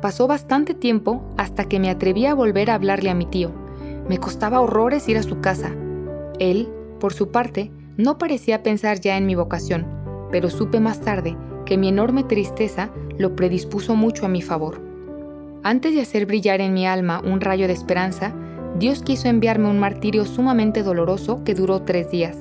[0.00, 3.52] Pasó bastante tiempo hasta que me atreví a volver a hablarle a mi tío.
[4.08, 5.72] Me costaba horrores ir a su casa,
[6.38, 6.68] él,
[7.00, 9.86] por su parte, no parecía pensar ya en mi vocación,
[10.30, 14.80] pero supe más tarde que mi enorme tristeza lo predispuso mucho a mi favor.
[15.64, 18.32] Antes de hacer brillar en mi alma un rayo de esperanza,
[18.78, 22.36] Dios quiso enviarme un martirio sumamente doloroso que duró tres días.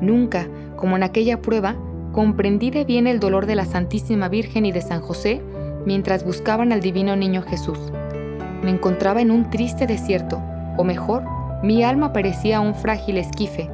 [0.00, 1.74] Nunca, como en aquella prueba,
[2.12, 5.42] comprendí de bien el dolor de la Santísima Virgen y de San José
[5.84, 7.78] mientras buscaban al divino niño Jesús.
[8.62, 10.40] Me encontraba en un triste desierto,
[10.76, 11.24] o mejor,
[11.64, 13.68] mi alma parecía un frágil esquife,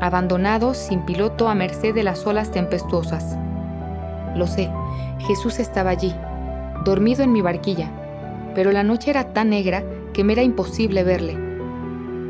[0.00, 3.38] abandonado sin piloto a merced de las olas tempestuosas.
[4.34, 4.70] Lo sé,
[5.20, 6.12] Jesús estaba allí,
[6.84, 7.90] dormido en mi barquilla,
[8.56, 9.84] pero la noche era tan negra
[10.18, 11.36] que me era imposible verle.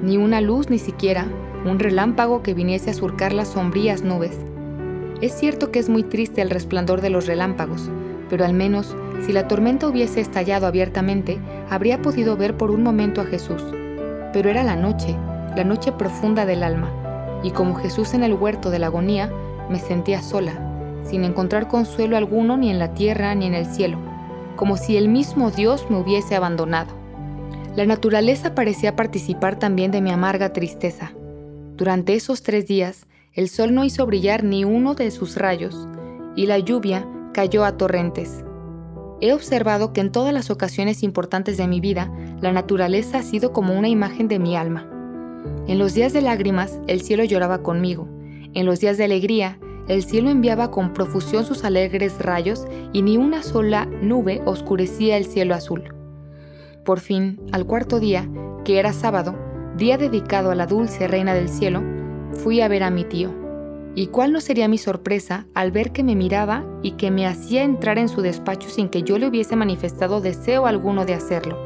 [0.02, 1.26] Ni una luz ni siquiera
[1.64, 4.36] un relámpago que viniese a surcar las sombrías nubes.
[5.22, 7.90] Es cierto que es muy triste el resplandor de los relámpagos,
[8.28, 11.38] pero al menos si la tormenta hubiese estallado abiertamente,
[11.70, 13.64] habría podido ver por un momento a Jesús,
[14.34, 15.16] pero era la noche,
[15.56, 16.90] la noche profunda del alma,
[17.42, 19.32] y como Jesús en el huerto de la agonía,
[19.70, 20.52] me sentía sola,
[21.04, 23.96] sin encontrar consuelo alguno ni en la tierra ni en el cielo,
[24.56, 26.97] como si el mismo Dios me hubiese abandonado.
[27.78, 31.12] La naturaleza parecía participar también de mi amarga tristeza.
[31.76, 35.86] Durante esos tres días, el sol no hizo brillar ni uno de sus rayos,
[36.34, 38.44] y la lluvia cayó a torrentes.
[39.20, 43.52] He observado que en todas las ocasiones importantes de mi vida, la naturaleza ha sido
[43.52, 44.90] como una imagen de mi alma.
[45.68, 48.08] En los días de lágrimas, el cielo lloraba conmigo.
[48.54, 53.18] En los días de alegría, el cielo enviaba con profusión sus alegres rayos y ni
[53.18, 55.94] una sola nube oscurecía el cielo azul.
[56.88, 58.26] Por fin, al cuarto día,
[58.64, 59.36] que era sábado,
[59.76, 61.82] día dedicado a la dulce reina del cielo,
[62.32, 63.28] fui a ver a mi tío.
[63.94, 67.62] ¿Y cuál no sería mi sorpresa al ver que me miraba y que me hacía
[67.62, 71.58] entrar en su despacho sin que yo le hubiese manifestado deseo alguno de hacerlo?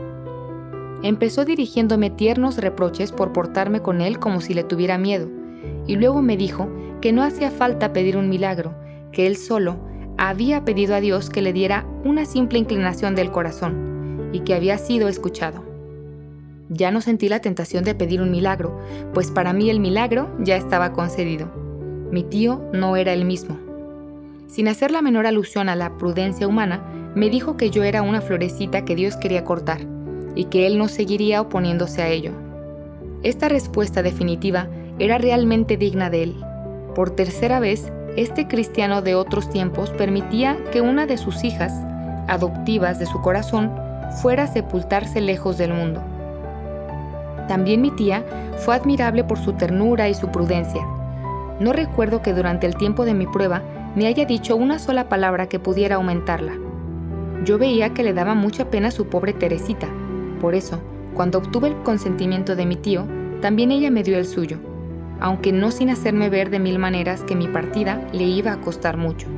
[1.04, 5.28] Empezó dirigiéndome tiernos reproches por portarme con él como si le tuviera miedo,
[5.86, 6.68] y luego me dijo
[7.00, 8.74] que no hacía falta pedir un milagro,
[9.12, 9.78] que él solo
[10.18, 13.91] había pedido a Dios que le diera una simple inclinación del corazón,
[14.32, 15.62] y que había sido escuchado.
[16.68, 18.78] Ya no sentí la tentación de pedir un milagro,
[19.12, 21.50] pues para mí el milagro ya estaba concedido.
[22.10, 23.58] Mi tío no era el mismo.
[24.46, 26.82] Sin hacer la menor alusión a la prudencia humana,
[27.14, 29.80] me dijo que yo era una florecita que Dios quería cortar
[30.34, 32.32] y que él no seguiría oponiéndose a ello.
[33.22, 34.68] Esta respuesta definitiva
[34.98, 36.36] era realmente digna de él.
[36.94, 41.72] Por tercera vez, este cristiano de otros tiempos permitía que una de sus hijas,
[42.28, 43.72] adoptivas de su corazón,
[44.20, 46.02] fuera a sepultarse lejos del mundo.
[47.48, 48.24] También mi tía
[48.58, 50.82] fue admirable por su ternura y su prudencia,
[51.62, 53.62] no recuerdo que durante el tiempo de mi prueba
[53.94, 56.54] me haya dicho una sola palabra que pudiera aumentarla.
[57.44, 59.88] Yo veía que le daba mucha pena su pobre Teresita.
[60.40, 60.80] Por eso,
[61.14, 63.06] cuando obtuve el consentimiento de mi tío,
[63.40, 64.58] también ella me dio el suyo,
[65.20, 68.96] aunque no sin hacerme ver de mil maneras que mi partida le iba a costar
[68.96, 69.28] mucho.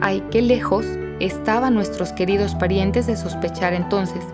[0.00, 0.86] Ay, qué lejos
[1.22, 4.24] estaban nuestros queridos parientes de sospechar entonces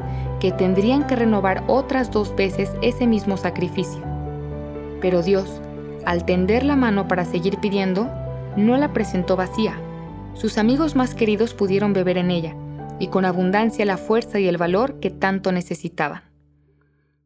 [0.40, 4.02] que tendrían que renovar otras dos veces ese mismo sacrificio.
[5.00, 5.60] Pero Dios,
[6.04, 8.08] al tender la mano para seguir pidiendo,
[8.56, 9.78] no la presentó vacía.
[10.34, 12.54] Sus amigos más queridos pudieron beber en ella,
[12.98, 16.22] y con abundancia la fuerza y el valor que tanto necesitaban.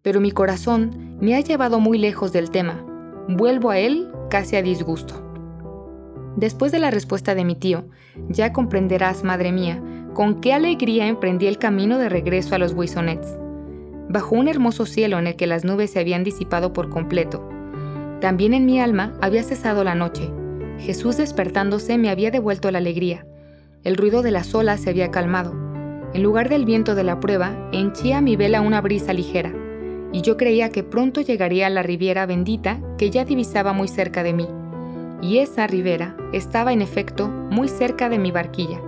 [0.03, 2.85] Pero mi corazón me ha llevado muy lejos del tema.
[3.29, 5.32] Vuelvo a él casi a disgusto.
[6.37, 7.85] Después de la respuesta de mi tío,
[8.29, 9.83] ya comprenderás, madre mía,
[10.15, 13.39] con qué alegría emprendí el camino de regreso a los Buissonets.
[14.09, 17.49] Bajo un hermoso cielo en el que las nubes se habían disipado por completo,
[18.23, 20.31] también en mi alma había cesado la noche.
[20.79, 23.27] Jesús despertándose me había devuelto la alegría.
[23.83, 25.53] El ruido de las olas se había calmado.
[26.15, 29.53] En lugar del viento de la prueba, henchía mi vela una brisa ligera,
[30.13, 34.23] y yo creía que pronto llegaría a la riviera bendita que ya divisaba muy cerca
[34.23, 34.47] de mí.
[35.23, 38.83] Y esa ribera estaba en efecto muy cerca de mi barquilla,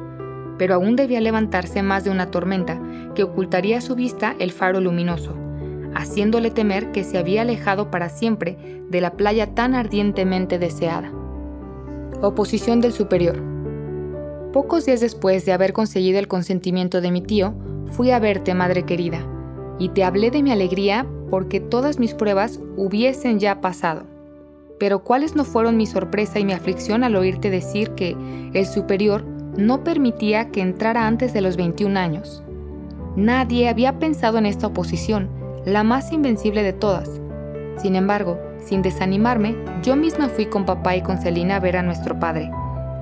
[0.58, 2.78] pero aún debía levantarse más de una tormenta
[3.14, 5.34] que ocultaría a su vista el faro luminoso
[5.94, 8.58] haciéndole temer que se había alejado para siempre
[8.90, 11.12] de la playa tan ardientemente deseada.
[12.20, 13.40] Oposición del superior.
[14.52, 17.54] Pocos días después de haber conseguido el consentimiento de mi tío,
[17.86, 19.26] fui a verte, madre querida,
[19.78, 24.13] y te hablé de mi alegría porque todas mis pruebas hubiesen ya pasado.
[24.84, 28.14] Pero cuáles no fueron mi sorpresa y mi aflicción al oírte decir que
[28.52, 29.24] el superior
[29.56, 32.42] no permitía que entrara antes de los 21 años.
[33.16, 35.30] Nadie había pensado en esta oposición,
[35.64, 37.08] la más invencible de todas.
[37.78, 41.82] Sin embargo, sin desanimarme, yo misma fui con papá y con Celina a ver a
[41.82, 42.50] nuestro padre,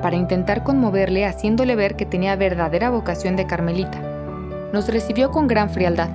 [0.03, 4.01] para intentar conmoverle haciéndole ver que tenía verdadera vocación de carmelita.
[4.73, 6.11] Nos recibió con gran frialdad,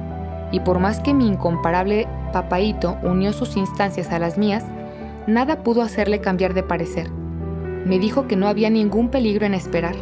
[0.49, 4.63] y por más que mi incomparable papaíto unió sus instancias a las mías,
[5.27, 7.11] nada pudo hacerle cambiar de parecer.
[7.85, 9.95] Me dijo que no había ningún peligro en esperar,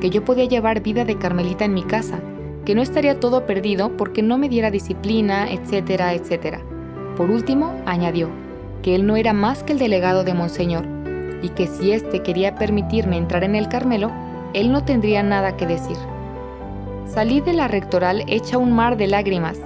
[0.00, 2.20] que yo podía llevar vida de carmelita en mi casa
[2.64, 6.60] que no estaría todo perdido porque no me diera disciplina, etcétera, etcétera.
[7.16, 8.28] Por último, añadió
[8.82, 10.84] que él no era más que el delegado de Monseñor
[11.42, 14.10] y que si éste quería permitirme entrar en el Carmelo,
[14.54, 15.96] él no tendría nada que decir.
[17.06, 19.58] Salí de la rectoral hecha un mar de lágrimas.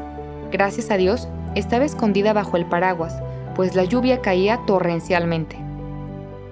[0.51, 3.23] Gracias a Dios, estaba escondida bajo el paraguas,
[3.59, 5.57] pues la lluvia caía torrencialmente.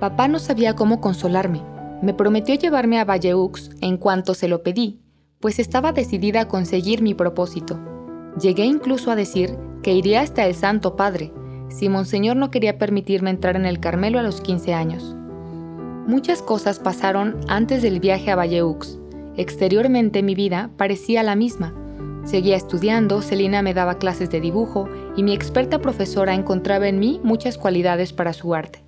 [0.00, 1.62] Papá no sabía cómo consolarme.
[2.02, 4.98] Me prometió llevarme a Valleux en cuanto se lo pedí,
[5.38, 7.78] pues estaba decidida a conseguir mi propósito.
[8.40, 11.32] Llegué incluso a decir que iría hasta el Santo Padre,
[11.68, 15.14] si Monseñor no quería permitirme entrar en el Carmelo a los 15 años.
[16.08, 18.98] Muchas cosas pasaron antes del viaje a Valleux.
[19.36, 21.72] Exteriormente mi vida parecía la misma,
[22.26, 27.20] Seguía estudiando, Celina me daba clases de dibujo y mi experta profesora encontraba en mí
[27.22, 28.82] muchas cualidades para su arte.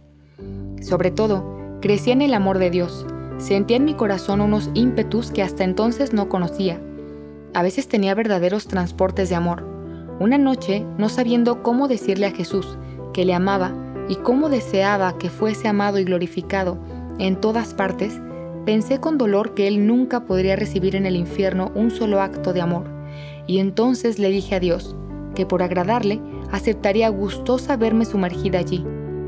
[0.83, 3.07] Sobre todo, crecía en el amor de Dios,
[3.39, 6.81] sentía en mi corazón unos ímpetus que hasta entonces no conocía.
[7.55, 9.65] A veces tenía verdaderos transportes de amor.
[10.19, 12.77] Una noche, no sabiendo cómo decirle a Jesús
[13.15, 13.73] que le amaba
[14.09, 16.77] y cómo deseaba que fuese amado y glorificado
[17.21, 18.21] en todas partes,
[18.67, 22.63] pensé con dolor que él nunca podría recibir en el infierno un solo acto de
[22.63, 22.98] amor
[23.49, 24.95] y entonces le dije a Dios
[25.35, 26.21] que por agradarle
[26.53, 28.85] aceptaría gustosa verme sumergida allí,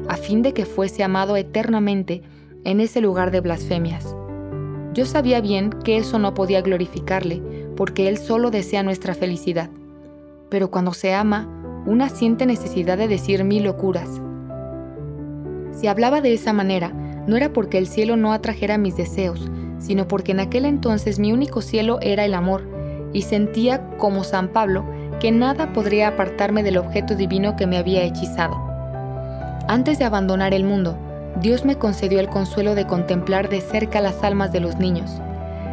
[0.09, 2.23] a fin de que fuese amado eternamente
[2.65, 4.15] en ese lugar de blasfemias.
[4.93, 7.43] Yo sabía bien que eso no podía glorificarle,
[7.77, 9.71] porque Él solo desea nuestra felicidad.
[10.51, 11.49] Pero cuando se ama,
[11.87, 14.21] una siente necesidad de decir mil locuras.
[15.73, 16.93] Si hablaba de esa manera,
[17.27, 19.49] no era porque el cielo no atrajera mis deseos,
[19.79, 22.67] sino porque en aquel entonces mi único cielo era el amor,
[23.13, 24.85] y sentía, como San Pablo,
[25.21, 28.57] que nada podría apartarme del objeto divino que me había hechizado.
[29.69, 30.97] Antes de abandonar el mundo,
[31.41, 35.11] Dios me concedió el consuelo de contemplar de cerca las almas de los niños.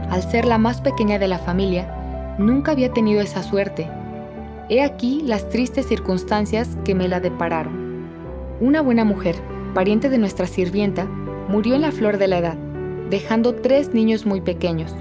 [0.10, 3.90] Al ser la más pequeña de la familia, nunca había tenido esa suerte.
[4.70, 8.06] He aquí las tristes circunstancias que me la depararon.
[8.60, 9.36] Una buena mujer,
[9.74, 11.06] pariente de nuestra sirvienta,
[11.48, 12.58] murió en la flor de la edad,
[13.10, 14.94] dejando tres niños muy pequeños.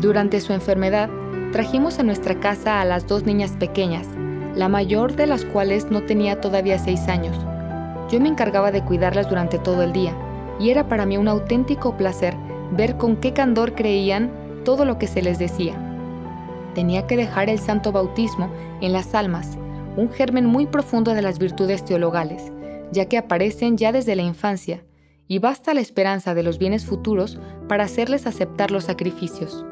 [0.00, 1.08] Durante su enfermedad,
[1.52, 4.06] Trajimos a nuestra casa a las dos niñas pequeñas,
[4.54, 7.36] la mayor de las cuales no tenía todavía seis años.
[8.08, 10.14] Yo me encargaba de cuidarlas durante todo el día,
[10.60, 12.36] y era para mí un auténtico placer
[12.70, 14.30] ver con qué candor creían
[14.64, 15.74] todo lo que se les decía.
[16.76, 18.48] Tenía que dejar el santo bautismo
[18.80, 19.58] en las almas,
[19.96, 22.52] un germen muy profundo de las virtudes teologales,
[22.92, 24.84] ya que aparecen ya desde la infancia,
[25.26, 29.64] y basta la esperanza de los bienes futuros para hacerles aceptar los sacrificios.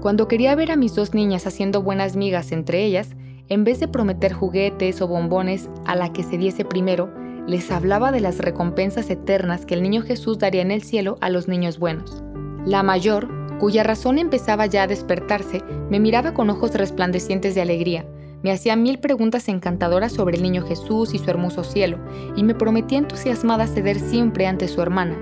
[0.00, 3.16] Cuando quería ver a mis dos niñas haciendo buenas migas entre ellas,
[3.48, 7.12] en vez de prometer juguetes o bombones a la que se diese primero,
[7.48, 11.30] les hablaba de las recompensas eternas que el niño Jesús daría en el cielo a
[11.30, 12.22] los niños buenos.
[12.64, 13.28] La mayor,
[13.58, 18.06] cuya razón empezaba ya a despertarse, me miraba con ojos resplandecientes de alegría,
[18.42, 21.98] me hacía mil preguntas encantadoras sobre el niño Jesús y su hermoso cielo,
[22.36, 25.16] y me prometía entusiasmada ceder siempre ante su hermana,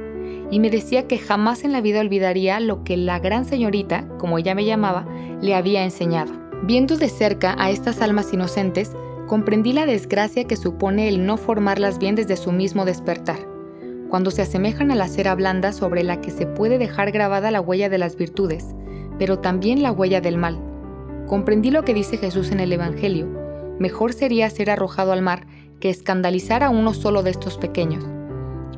[0.51, 4.39] y me decía que jamás en la vida olvidaría lo que la gran señorita, como
[4.39, 5.07] ella me llamaba,
[5.41, 6.33] le había enseñado.
[6.63, 8.93] Viendo de cerca a estas almas inocentes,
[9.27, 13.39] comprendí la desgracia que supone el no formarlas bien desde su mismo despertar,
[14.09, 17.61] cuando se asemejan a la cera blanda sobre la que se puede dejar grabada la
[17.61, 18.75] huella de las virtudes,
[19.19, 20.59] pero también la huella del mal.
[21.27, 23.27] Comprendí lo que dice Jesús en el Evangelio,
[23.79, 25.47] mejor sería ser arrojado al mar
[25.81, 28.05] que escandalizar a uno solo de estos pequeños.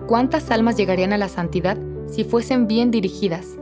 [0.08, 3.58] ¿Cuántas almas llegarían a la santidad si fuesen bien dirigidas?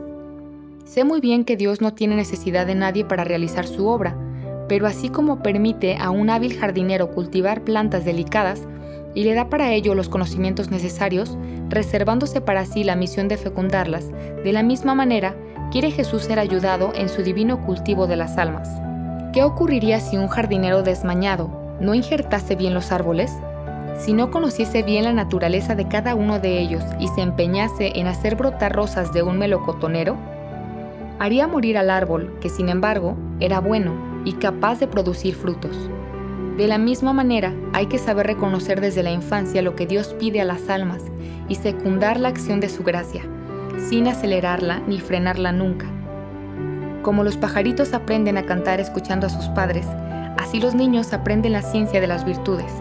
[0.85, 4.15] Sé muy bien que Dios no tiene necesidad de nadie para realizar su obra,
[4.69, 8.65] pero así como permite a un hábil jardinero cultivar plantas delicadas
[9.13, 11.37] y le da para ello los conocimientos necesarios,
[11.67, 15.35] reservándose para sí la misión de fecundarlas, de la misma manera
[15.69, 18.69] quiere Jesús ser ayudado en su divino cultivo de las almas.
[19.33, 23.33] ¿Qué ocurriría si un jardinero desmañado no injertase bien los árboles?
[23.97, 28.05] Si no conociese bien la naturaleza de cada uno de ellos y se empeñase en
[28.05, 30.15] hacer brotar rosas de un melocotonero,
[31.17, 35.75] haría morir al árbol, que sin embargo era bueno y capaz de producir frutos.
[36.57, 40.41] De la misma manera, hay que saber reconocer desde la infancia lo que Dios pide
[40.41, 41.01] a las almas
[41.49, 43.23] y secundar la acción de su gracia,
[43.89, 45.87] sin acelerarla ni frenarla nunca.
[47.01, 49.87] Como los pajaritos aprenden a cantar escuchando a sus padres,
[50.37, 52.71] así los niños aprenden la ciencia de las virtudes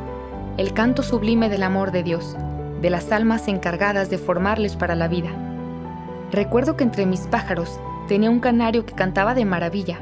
[0.57, 2.34] el canto sublime del amor de Dios,
[2.80, 5.30] de las almas encargadas de formarles para la vida.
[6.32, 7.78] Recuerdo que entre mis pájaros
[8.09, 9.98] tenía un canario que cantaba de maravilla.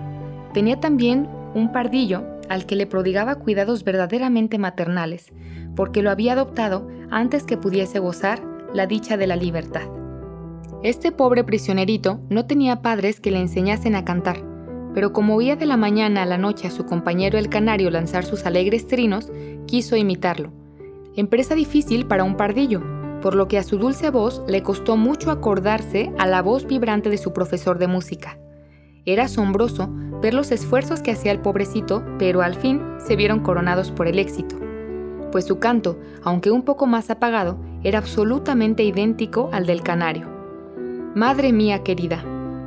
[0.53, 5.33] Tenía también un pardillo al que le prodigaba cuidados verdaderamente maternales,
[5.75, 8.41] porque lo había adoptado antes que pudiese gozar
[8.73, 9.89] la dicha de la libertad.
[10.85, 14.54] Este pobre prisionerito no tenía padres que le enseñasen a cantar,
[14.95, 18.25] pero como oía de la mañana a la noche a su compañero el canario lanzar
[18.25, 19.31] sus alegres trinos,
[19.67, 20.53] quiso imitarlo.
[21.17, 22.83] Empresa difícil para un pardillo,
[23.21, 27.11] por lo que a su dulce voz le costó mucho acordarse a la voz vibrante
[27.11, 28.39] de su profesor de música.
[29.07, 29.91] Era asombroso
[30.23, 34.19] ver los esfuerzos que hacía el pobrecito, pero al fin se vieron coronados por el
[34.19, 34.57] éxito,
[35.33, 40.29] pues su canto, aunque un poco más apagado, era absolutamente idéntico al del canario.
[41.15, 42.25] Madre mía querida,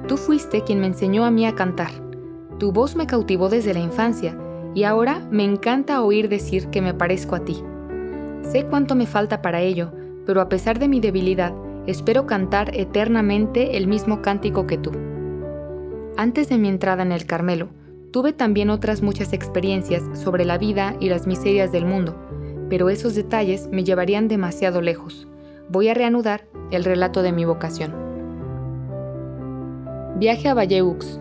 [0.07, 2.06] tú fuiste quien me enseñó a mí a cantar.
[2.59, 4.37] Tu voz me cautivó desde la infancia
[4.73, 7.63] y ahora me encanta oír decir que me parezco a ti.
[8.41, 9.91] Sé cuánto me falta para ello,
[10.25, 11.53] pero a pesar de mi debilidad,
[11.85, 14.91] espero cantar eternamente el mismo cántico que tú.
[16.17, 17.69] Antes de mi entrada en el Carmelo,
[18.11, 22.15] Tuve también otras muchas experiencias sobre la vida y las miserias del mundo,
[22.69, 25.27] pero esos detalles me llevarían demasiado lejos.
[25.69, 27.93] Voy a reanudar el relato de mi vocación.
[30.15, 31.19] Viaje a Valleux.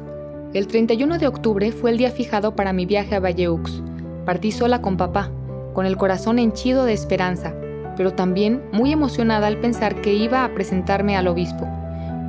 [0.54, 3.82] El 31 de octubre fue el día fijado para mi viaje a Valleux.
[4.24, 5.30] Partí sola con papá,
[5.74, 7.52] con el corazón henchido de esperanza,
[7.96, 11.66] pero también muy emocionada al pensar que iba a presentarme al obispo.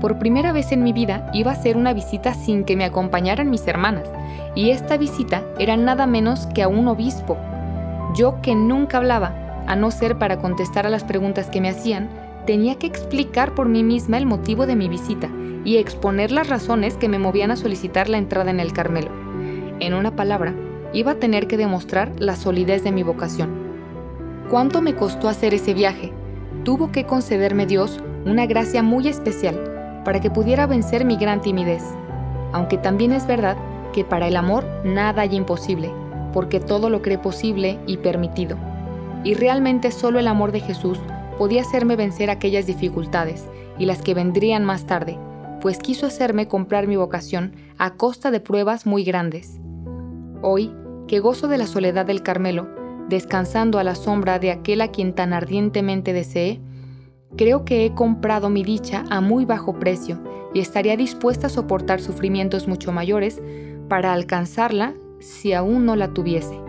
[0.02, 3.50] Por primera vez en mi vida iba a hacer una visita sin que me acompañaran
[3.50, 4.10] mis hermanas,
[4.56, 7.38] y esta visita era nada menos que a un obispo.
[8.16, 12.10] Yo que nunca hablaba, a no ser para contestar a las preguntas que me hacían,
[12.48, 15.30] tenía que explicar por mí misma el motivo de mi visita
[15.66, 19.12] y exponer las razones que me movían a solicitar la entrada en el Carmelo.
[19.82, 20.56] En una palabra,
[20.94, 23.50] iba a tener que demostrar la solidez de mi vocación.
[24.50, 26.14] ¿Cuánto me costó hacer ese viaje?
[26.64, 31.84] Tuvo que concederme Dios una gracia muy especial para que pudiera vencer mi gran timidez.
[32.54, 33.58] Aunque también es verdad
[33.92, 35.92] que para el amor nada hay imposible,
[36.32, 38.58] porque todo lo cree posible y permitido.
[39.26, 40.98] Y realmente solo el amor de Jesús
[41.38, 45.18] podía hacerme vencer aquellas dificultades y las que vendrían más tarde,
[45.62, 49.60] pues quiso hacerme comprar mi vocación a costa de pruebas muy grandes.
[50.42, 50.74] Hoy,
[51.08, 52.68] que gozo de la soledad del Carmelo,
[53.10, 56.62] descansando a la sombra de aquel a quien tan ardientemente deseé,
[57.36, 60.20] Creo que he comprado mi dicha a muy bajo precio
[60.54, 63.42] y estaría dispuesta a soportar sufrimientos mucho mayores
[63.90, 66.60] para alcanzarla si aún no la tuviese.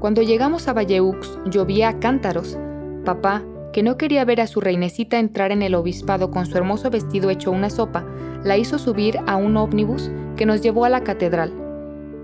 [0.00, 2.56] Cuando llegamos a Valleux llovía a cántaros.
[3.04, 3.42] Papá,
[3.72, 7.30] que no quería ver a su reinecita entrar en el obispado con su hermoso vestido
[7.30, 8.04] hecho una sopa,
[8.44, 11.52] la hizo subir a un ómnibus que nos llevó a la catedral.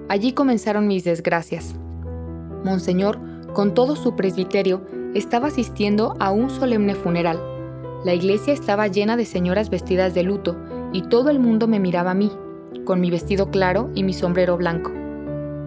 [0.08, 1.74] Allí comenzaron mis desgracias.
[2.64, 3.18] Monseñor,
[3.52, 4.82] con todo su presbiterio,
[5.14, 7.38] estaba asistiendo a un solemne funeral.
[8.04, 10.56] La iglesia estaba llena de señoras vestidas de luto
[10.92, 12.30] y todo el mundo me miraba a mí,
[12.84, 14.92] con mi vestido claro y mi sombrero blanco.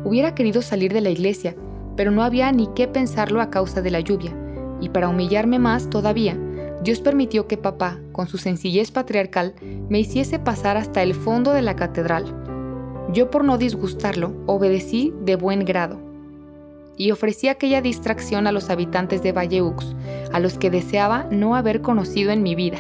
[0.04, 1.56] Hubiera querido salir de la iglesia,
[1.96, 4.36] pero no había ni qué pensarlo a causa de la lluvia,
[4.82, 6.38] y para humillarme más todavía,
[6.84, 9.56] Dios permitió que papá, con su sencillez patriarcal,
[9.90, 12.26] me hiciese pasar hasta el fondo de la catedral.
[13.14, 16.08] Yo por no disgustarlo, obedecí de buen grado
[16.98, 19.96] y ofrecí aquella distracción a los habitantes de Valleux,
[20.34, 22.80] a los que deseaba no haber conocido en mi vida.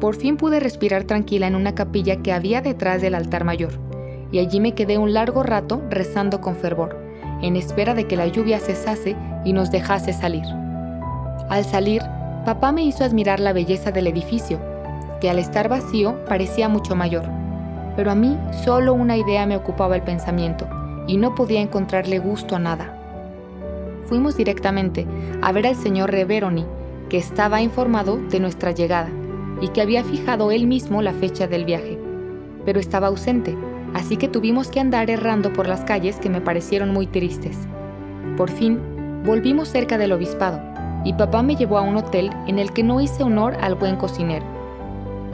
[0.00, 3.72] Por fin pude respirar tranquila en una capilla que había detrás del altar mayor,
[4.30, 6.96] y allí me quedé un largo rato rezando con fervor,
[7.42, 10.44] en espera de que la lluvia cesase y nos dejase salir.
[11.52, 12.00] Al salir,
[12.46, 14.58] papá me hizo admirar la belleza del edificio,
[15.20, 17.24] que al estar vacío parecía mucho mayor,
[17.94, 20.66] pero a mí solo una idea me ocupaba el pensamiento,
[21.06, 22.98] y no podía encontrarle gusto a nada.
[24.06, 25.06] Fuimos directamente
[25.42, 26.64] a ver al señor Reveroni,
[27.10, 29.10] que estaba informado de nuestra llegada
[29.60, 31.98] y que había fijado él mismo la fecha del viaje,
[32.64, 33.54] pero estaba ausente,
[33.92, 37.58] así que tuvimos que andar errando por las calles que me parecieron muy tristes.
[38.38, 38.80] Por fin,
[39.26, 40.71] volvimos cerca del obispado
[41.04, 43.96] y papá me llevó a un hotel en el que no hice honor al buen
[43.96, 44.46] cocinero.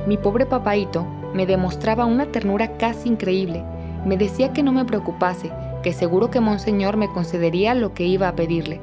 [0.07, 3.65] Mi pobre papaito me demostraba una ternura casi increíble
[4.05, 5.53] me decía que no me preocupase,
[5.83, 8.81] que seguro que Monseñor me concedería lo que iba a pedirle.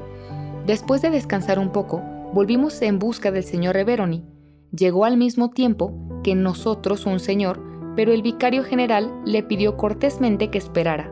[0.65, 2.01] Después de descansar un poco,
[2.33, 4.23] volvimos en busca del señor Reveroni.
[4.71, 7.61] Llegó al mismo tiempo que nosotros un señor,
[7.95, 11.11] pero el vicario general le pidió cortésmente que esperara,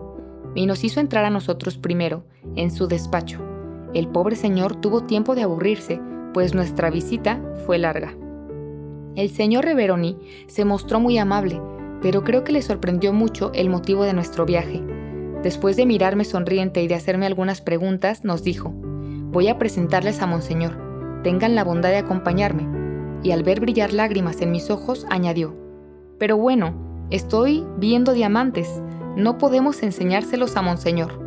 [0.53, 3.52] y nos hizo entrar a nosotros primero, en su despacho.
[3.93, 6.01] El pobre señor tuvo tiempo de aburrirse,
[6.33, 8.15] pues nuestra visita fue larga.
[9.15, 10.17] El señor Reveroni
[10.47, 11.61] se mostró muy amable,
[12.01, 14.81] pero creo que le sorprendió mucho el motivo de nuestro viaje.
[15.43, 18.73] Después de mirarme sonriente y de hacerme algunas preguntas, nos dijo,
[19.31, 22.67] voy a presentarles a Monseñor, tengan la bondad de acompañarme,
[23.21, 25.55] y al ver brillar lágrimas en mis ojos, añadió,
[26.17, 26.73] pero bueno,
[27.09, 28.81] estoy viendo diamantes,
[29.15, 31.22] no podemos enseñárselos a Monseñor.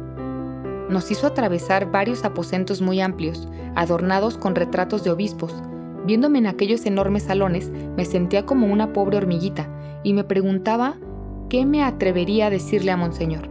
[0.88, 5.52] Nos hizo atravesar varios aposentos muy amplios, adornados con retratos de obispos.
[6.04, 9.68] Viéndome en aquellos enormes salones, me sentía como una pobre hormiguita,
[10.04, 10.94] y me preguntaba
[11.48, 13.48] qué me atrevería a decirle a Monseñor.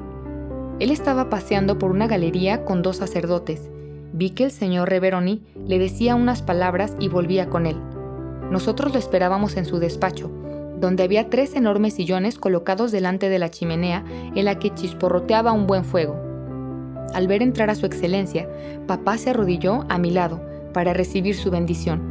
[0.79, 3.69] Él estaba paseando por una galería con dos sacerdotes.
[4.13, 7.77] Vi que el señor Reveroni le decía unas palabras y volvía con él.
[8.49, 10.31] Nosotros lo esperábamos en su despacho,
[10.79, 14.05] donde había tres enormes sillones colocados delante de la chimenea
[14.35, 16.24] en la que chisporroteaba un buen fuego.
[17.13, 18.47] Al ver entrar a su excelencia,
[18.87, 20.41] papá se arrodilló a mi lado
[20.73, 22.01] para recibir su bendición.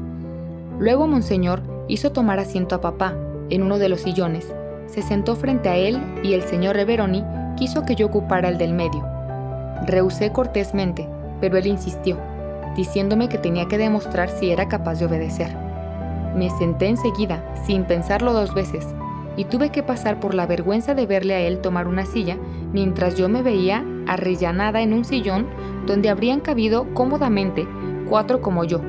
[0.78, 3.14] Luego Monseñor hizo tomar asiento a papá
[3.51, 4.55] en uno de los sillones,
[4.86, 7.24] se sentó frente a él y el señor Reveroni
[7.57, 9.05] quiso que yo ocupara el del medio.
[9.86, 11.09] Rehusé cortésmente,
[11.40, 12.18] pero él insistió,
[12.76, 15.49] diciéndome que tenía que demostrar si era capaz de obedecer.
[16.36, 18.86] Me senté enseguida, sin pensarlo dos veces,
[19.36, 22.36] y tuve que pasar por la vergüenza de verle a él tomar una silla
[22.72, 25.46] mientras yo me veía arrellanada en un sillón
[25.86, 27.66] donde habrían cabido cómodamente
[28.09, 28.80] cuatro como yo,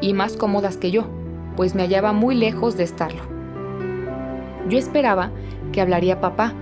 [0.00, 1.04] y más cómodas que yo,
[1.56, 3.22] pues me hallaba muy lejos de estarlo.
[4.68, 5.30] Yo esperaba
[5.72, 6.52] que hablaría papá,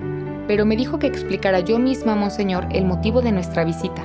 [0.47, 4.03] pero me dijo que explicara yo misma a Monseñor el motivo de nuestra visita.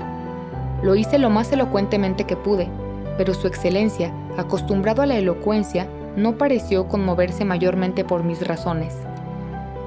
[0.84, 2.70] Lo hice lo más elocuentemente que pude,
[3.18, 8.95] pero su excelencia, acostumbrado a la elocuencia, no pareció conmoverse mayormente por mis razones.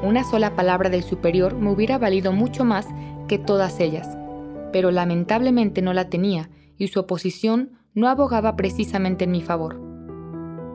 [0.03, 2.87] Una sola palabra del superior me hubiera valido mucho más
[3.27, 4.17] que todas ellas,
[4.73, 9.79] pero lamentablemente no la tenía y su oposición no abogaba precisamente en mi favor.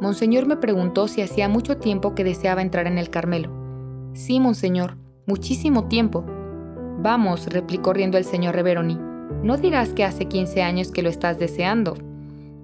[0.02, 3.50] Monseñor me preguntó si hacía mucho tiempo que deseaba entrar en el Carmelo.
[4.14, 6.24] Sí, monseñor, muchísimo tiempo.
[7.00, 8.98] Vamos, replicó riendo el señor Reveroni,
[9.44, 11.96] no dirás que hace 15 años que lo estás deseando.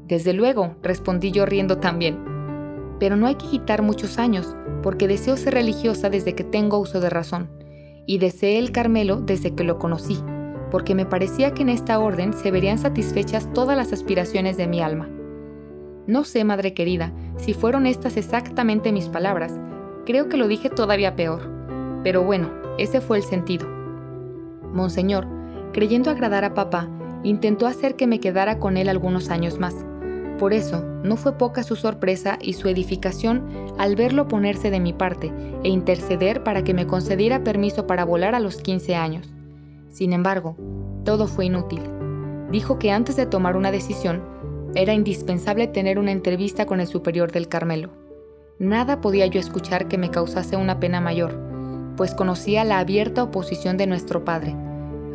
[0.08, 2.18] Desde luego, respondí yo riendo también.
[3.00, 7.00] Pero no hay que quitar muchos años, porque deseo ser religiosa desde que tengo uso
[7.00, 7.50] de razón,
[8.06, 10.20] y deseé el Carmelo desde que lo conocí,
[10.72, 14.82] porque me parecía que en esta orden se verían satisfechas todas las aspiraciones de mi
[14.82, 15.10] alma.
[16.06, 19.60] No sé, madre querida, si fueron estas exactamente mis palabras,
[20.06, 21.50] creo que lo dije todavía peor,
[22.04, 23.68] pero bueno, ese fue el sentido.
[24.74, 25.28] Monseñor,
[25.72, 26.90] creyendo agradar a papá,
[27.24, 29.86] intentó hacer que me quedara con él algunos años más.
[30.40, 33.44] Por eso, no fue poca su sorpresa y su edificación
[33.78, 35.32] al verlo ponerse de mi parte
[35.64, 39.34] e interceder para que me concediera permiso para volar a los 15 años.
[39.90, 40.58] Sin embargo,
[41.06, 41.82] todo fue inútil.
[42.52, 44.22] Dijo que antes de tomar una decisión,
[44.76, 47.92] era indispensable tener una entrevista con el superior del Carmelo.
[48.60, 51.40] Nada podía yo escuchar que me causase una pena mayor,
[51.96, 54.56] pues conocía la abierta oposición de nuestro padre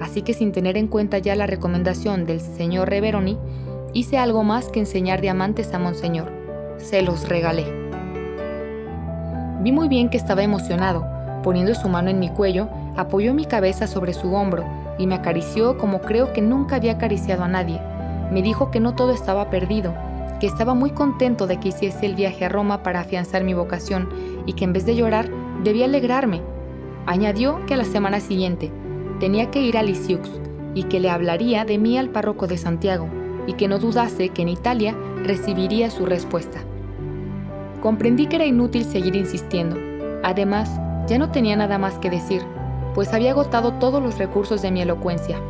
[0.01, 3.39] así que sin tener en cuenta ya la recomendación del señor Reveroni,
[3.93, 6.31] hice algo más que enseñar diamantes a Monseñor.
[6.79, 7.67] Se los regalé.
[9.61, 11.07] Vi muy bien que estaba emocionado.
[11.43, 14.65] Poniendo su mano en mi cuello, apoyó mi cabeza sobre su hombro
[14.99, 17.81] y me acarició como creo que nunca había acariciado a nadie.
[18.31, 19.95] Me dijo que no todo estaba perdido,
[20.41, 24.09] que estaba muy contento de que hiciese el viaje a Roma para afianzar mi vocación
[24.47, 25.31] y que en vez de llorar
[25.65, 26.43] debía alegrarme.
[27.07, 28.71] Añadió que a la semana siguiente,
[29.19, 30.29] tenía que ir a Lisieux
[30.75, 33.09] y que le hablaría de mí al párroco de Santiago
[33.49, 34.95] y que no dudase que en Italia
[35.25, 36.61] recibiría su respuesta.
[37.81, 39.77] Comprendí que era inútil seguir insistiendo.
[40.23, 40.71] Además,
[41.07, 42.43] ya no tenía nada más que decir,
[42.95, 45.41] pues había agotado todos los recursos de mi elocuencia.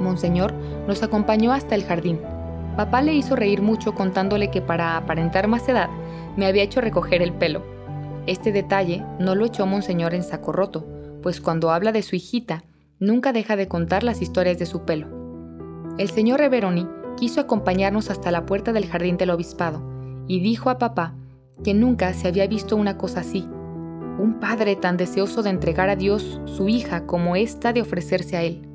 [0.00, 0.54] Monseñor
[0.88, 2.18] nos acompañó hasta el jardín.
[2.78, 5.90] Papá le hizo reír mucho contándole que para aparentar más edad
[6.38, 7.62] me había hecho recoger el pelo.
[8.26, 10.86] Este detalle no lo echó Monseñor en saco roto,
[11.22, 12.64] pues cuando habla de su hijita,
[12.98, 15.08] nunca deja de contar las historias de su pelo.
[15.98, 16.86] El señor Reveroni
[17.16, 19.82] quiso acompañarnos hasta la puerta del jardín del obispado
[20.26, 21.14] y dijo a papá
[21.62, 23.48] que nunca se había visto una cosa así.
[24.18, 28.42] Un padre tan deseoso de entregar a Dios su hija como ésta de ofrecerse a
[28.42, 28.68] él.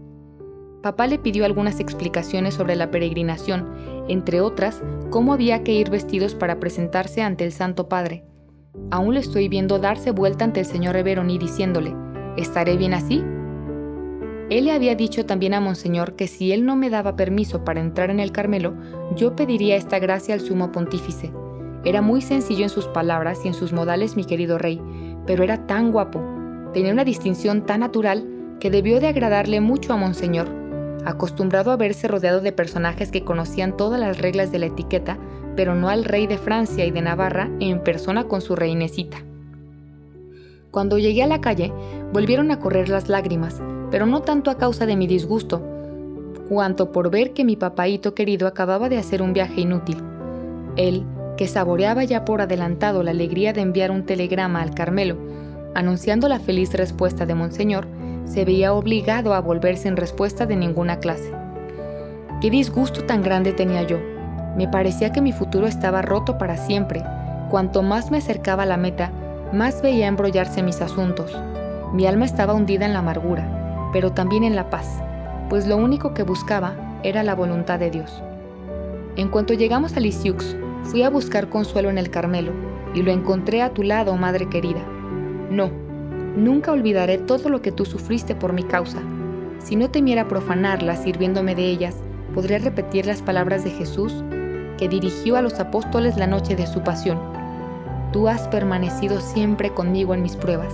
[0.82, 3.68] Papá le pidió algunas explicaciones sobre la peregrinación,
[4.08, 8.24] entre otras, cómo había que ir vestidos para presentarse ante el Santo Padre.
[8.92, 11.94] Aún le estoy viendo darse vuelta ante el señor Reveroni diciéndole,
[12.38, 13.24] ¿estaré bien así?
[14.50, 17.82] Él le había dicho también a Monseñor que si él no me daba permiso para
[17.82, 18.76] entrar en el Carmelo,
[19.16, 21.32] yo pediría esta gracia al sumo pontífice.
[21.84, 24.82] Era muy sencillo en sus palabras y en sus modales, mi querido rey,
[25.26, 26.22] pero era tan guapo,
[26.74, 28.26] tenía una distinción tan natural
[28.62, 30.48] que debió de agradarle mucho a Monseñor.
[31.06, 35.18] Acostumbrado a verse rodeado de personajes que conocían todas las reglas de la etiqueta,
[35.56, 39.18] pero no al rey de Francia y de Navarra en persona con su reinecita.
[40.72, 41.74] Cuando llegué a la calle,
[42.14, 43.62] volvieron a correr las lágrimas,
[43.92, 45.62] pero no tanto a causa de mi disgusto,
[46.50, 50.02] cuanto por ver que mi papaíto querido acababa de hacer un viaje inútil.
[50.76, 51.06] Él,
[51.38, 55.18] que saboreaba ya por adelantado la alegría de enviar un telegrama al Carmelo,
[55.76, 57.88] anunciando la feliz respuesta de Monseñor,
[58.26, 61.32] se veía obligado a volver sin respuesta de ninguna clase.
[62.42, 63.98] Qué disgusto tan grande tenía yo.
[64.58, 67.04] Me parecía que mi futuro estaba roto para siempre.
[67.50, 69.12] Cuanto más me acercaba a la meta,
[69.54, 71.36] más veía embrollarse mis asuntos.
[71.94, 73.57] Mi alma estaba hundida en la amargura
[73.92, 75.02] pero también en la paz,
[75.50, 78.22] pues lo único que buscaba era la voluntad de Dios.
[79.16, 82.52] En cuanto llegamos a Lisieux, fui a buscar consuelo en el Carmelo
[82.94, 84.82] y lo encontré a tu lado, madre querida.
[85.50, 85.72] No,
[86.36, 89.00] nunca olvidaré todo lo que tú sufriste por mi causa.
[89.60, 91.96] Si no temiera profanarlas sirviéndome de ellas,
[92.34, 94.14] podría repetir las palabras de Jesús
[94.78, 97.20] que dirigió a los apóstoles la noche de su pasión.
[98.14, 100.74] Tú has permanecido siempre conmigo en mis pruebas.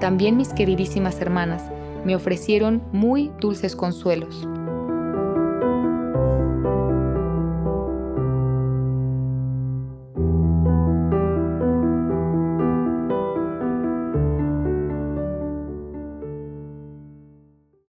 [0.00, 1.62] También mis queridísimas hermanas,
[2.04, 4.46] me ofrecieron muy dulces consuelos.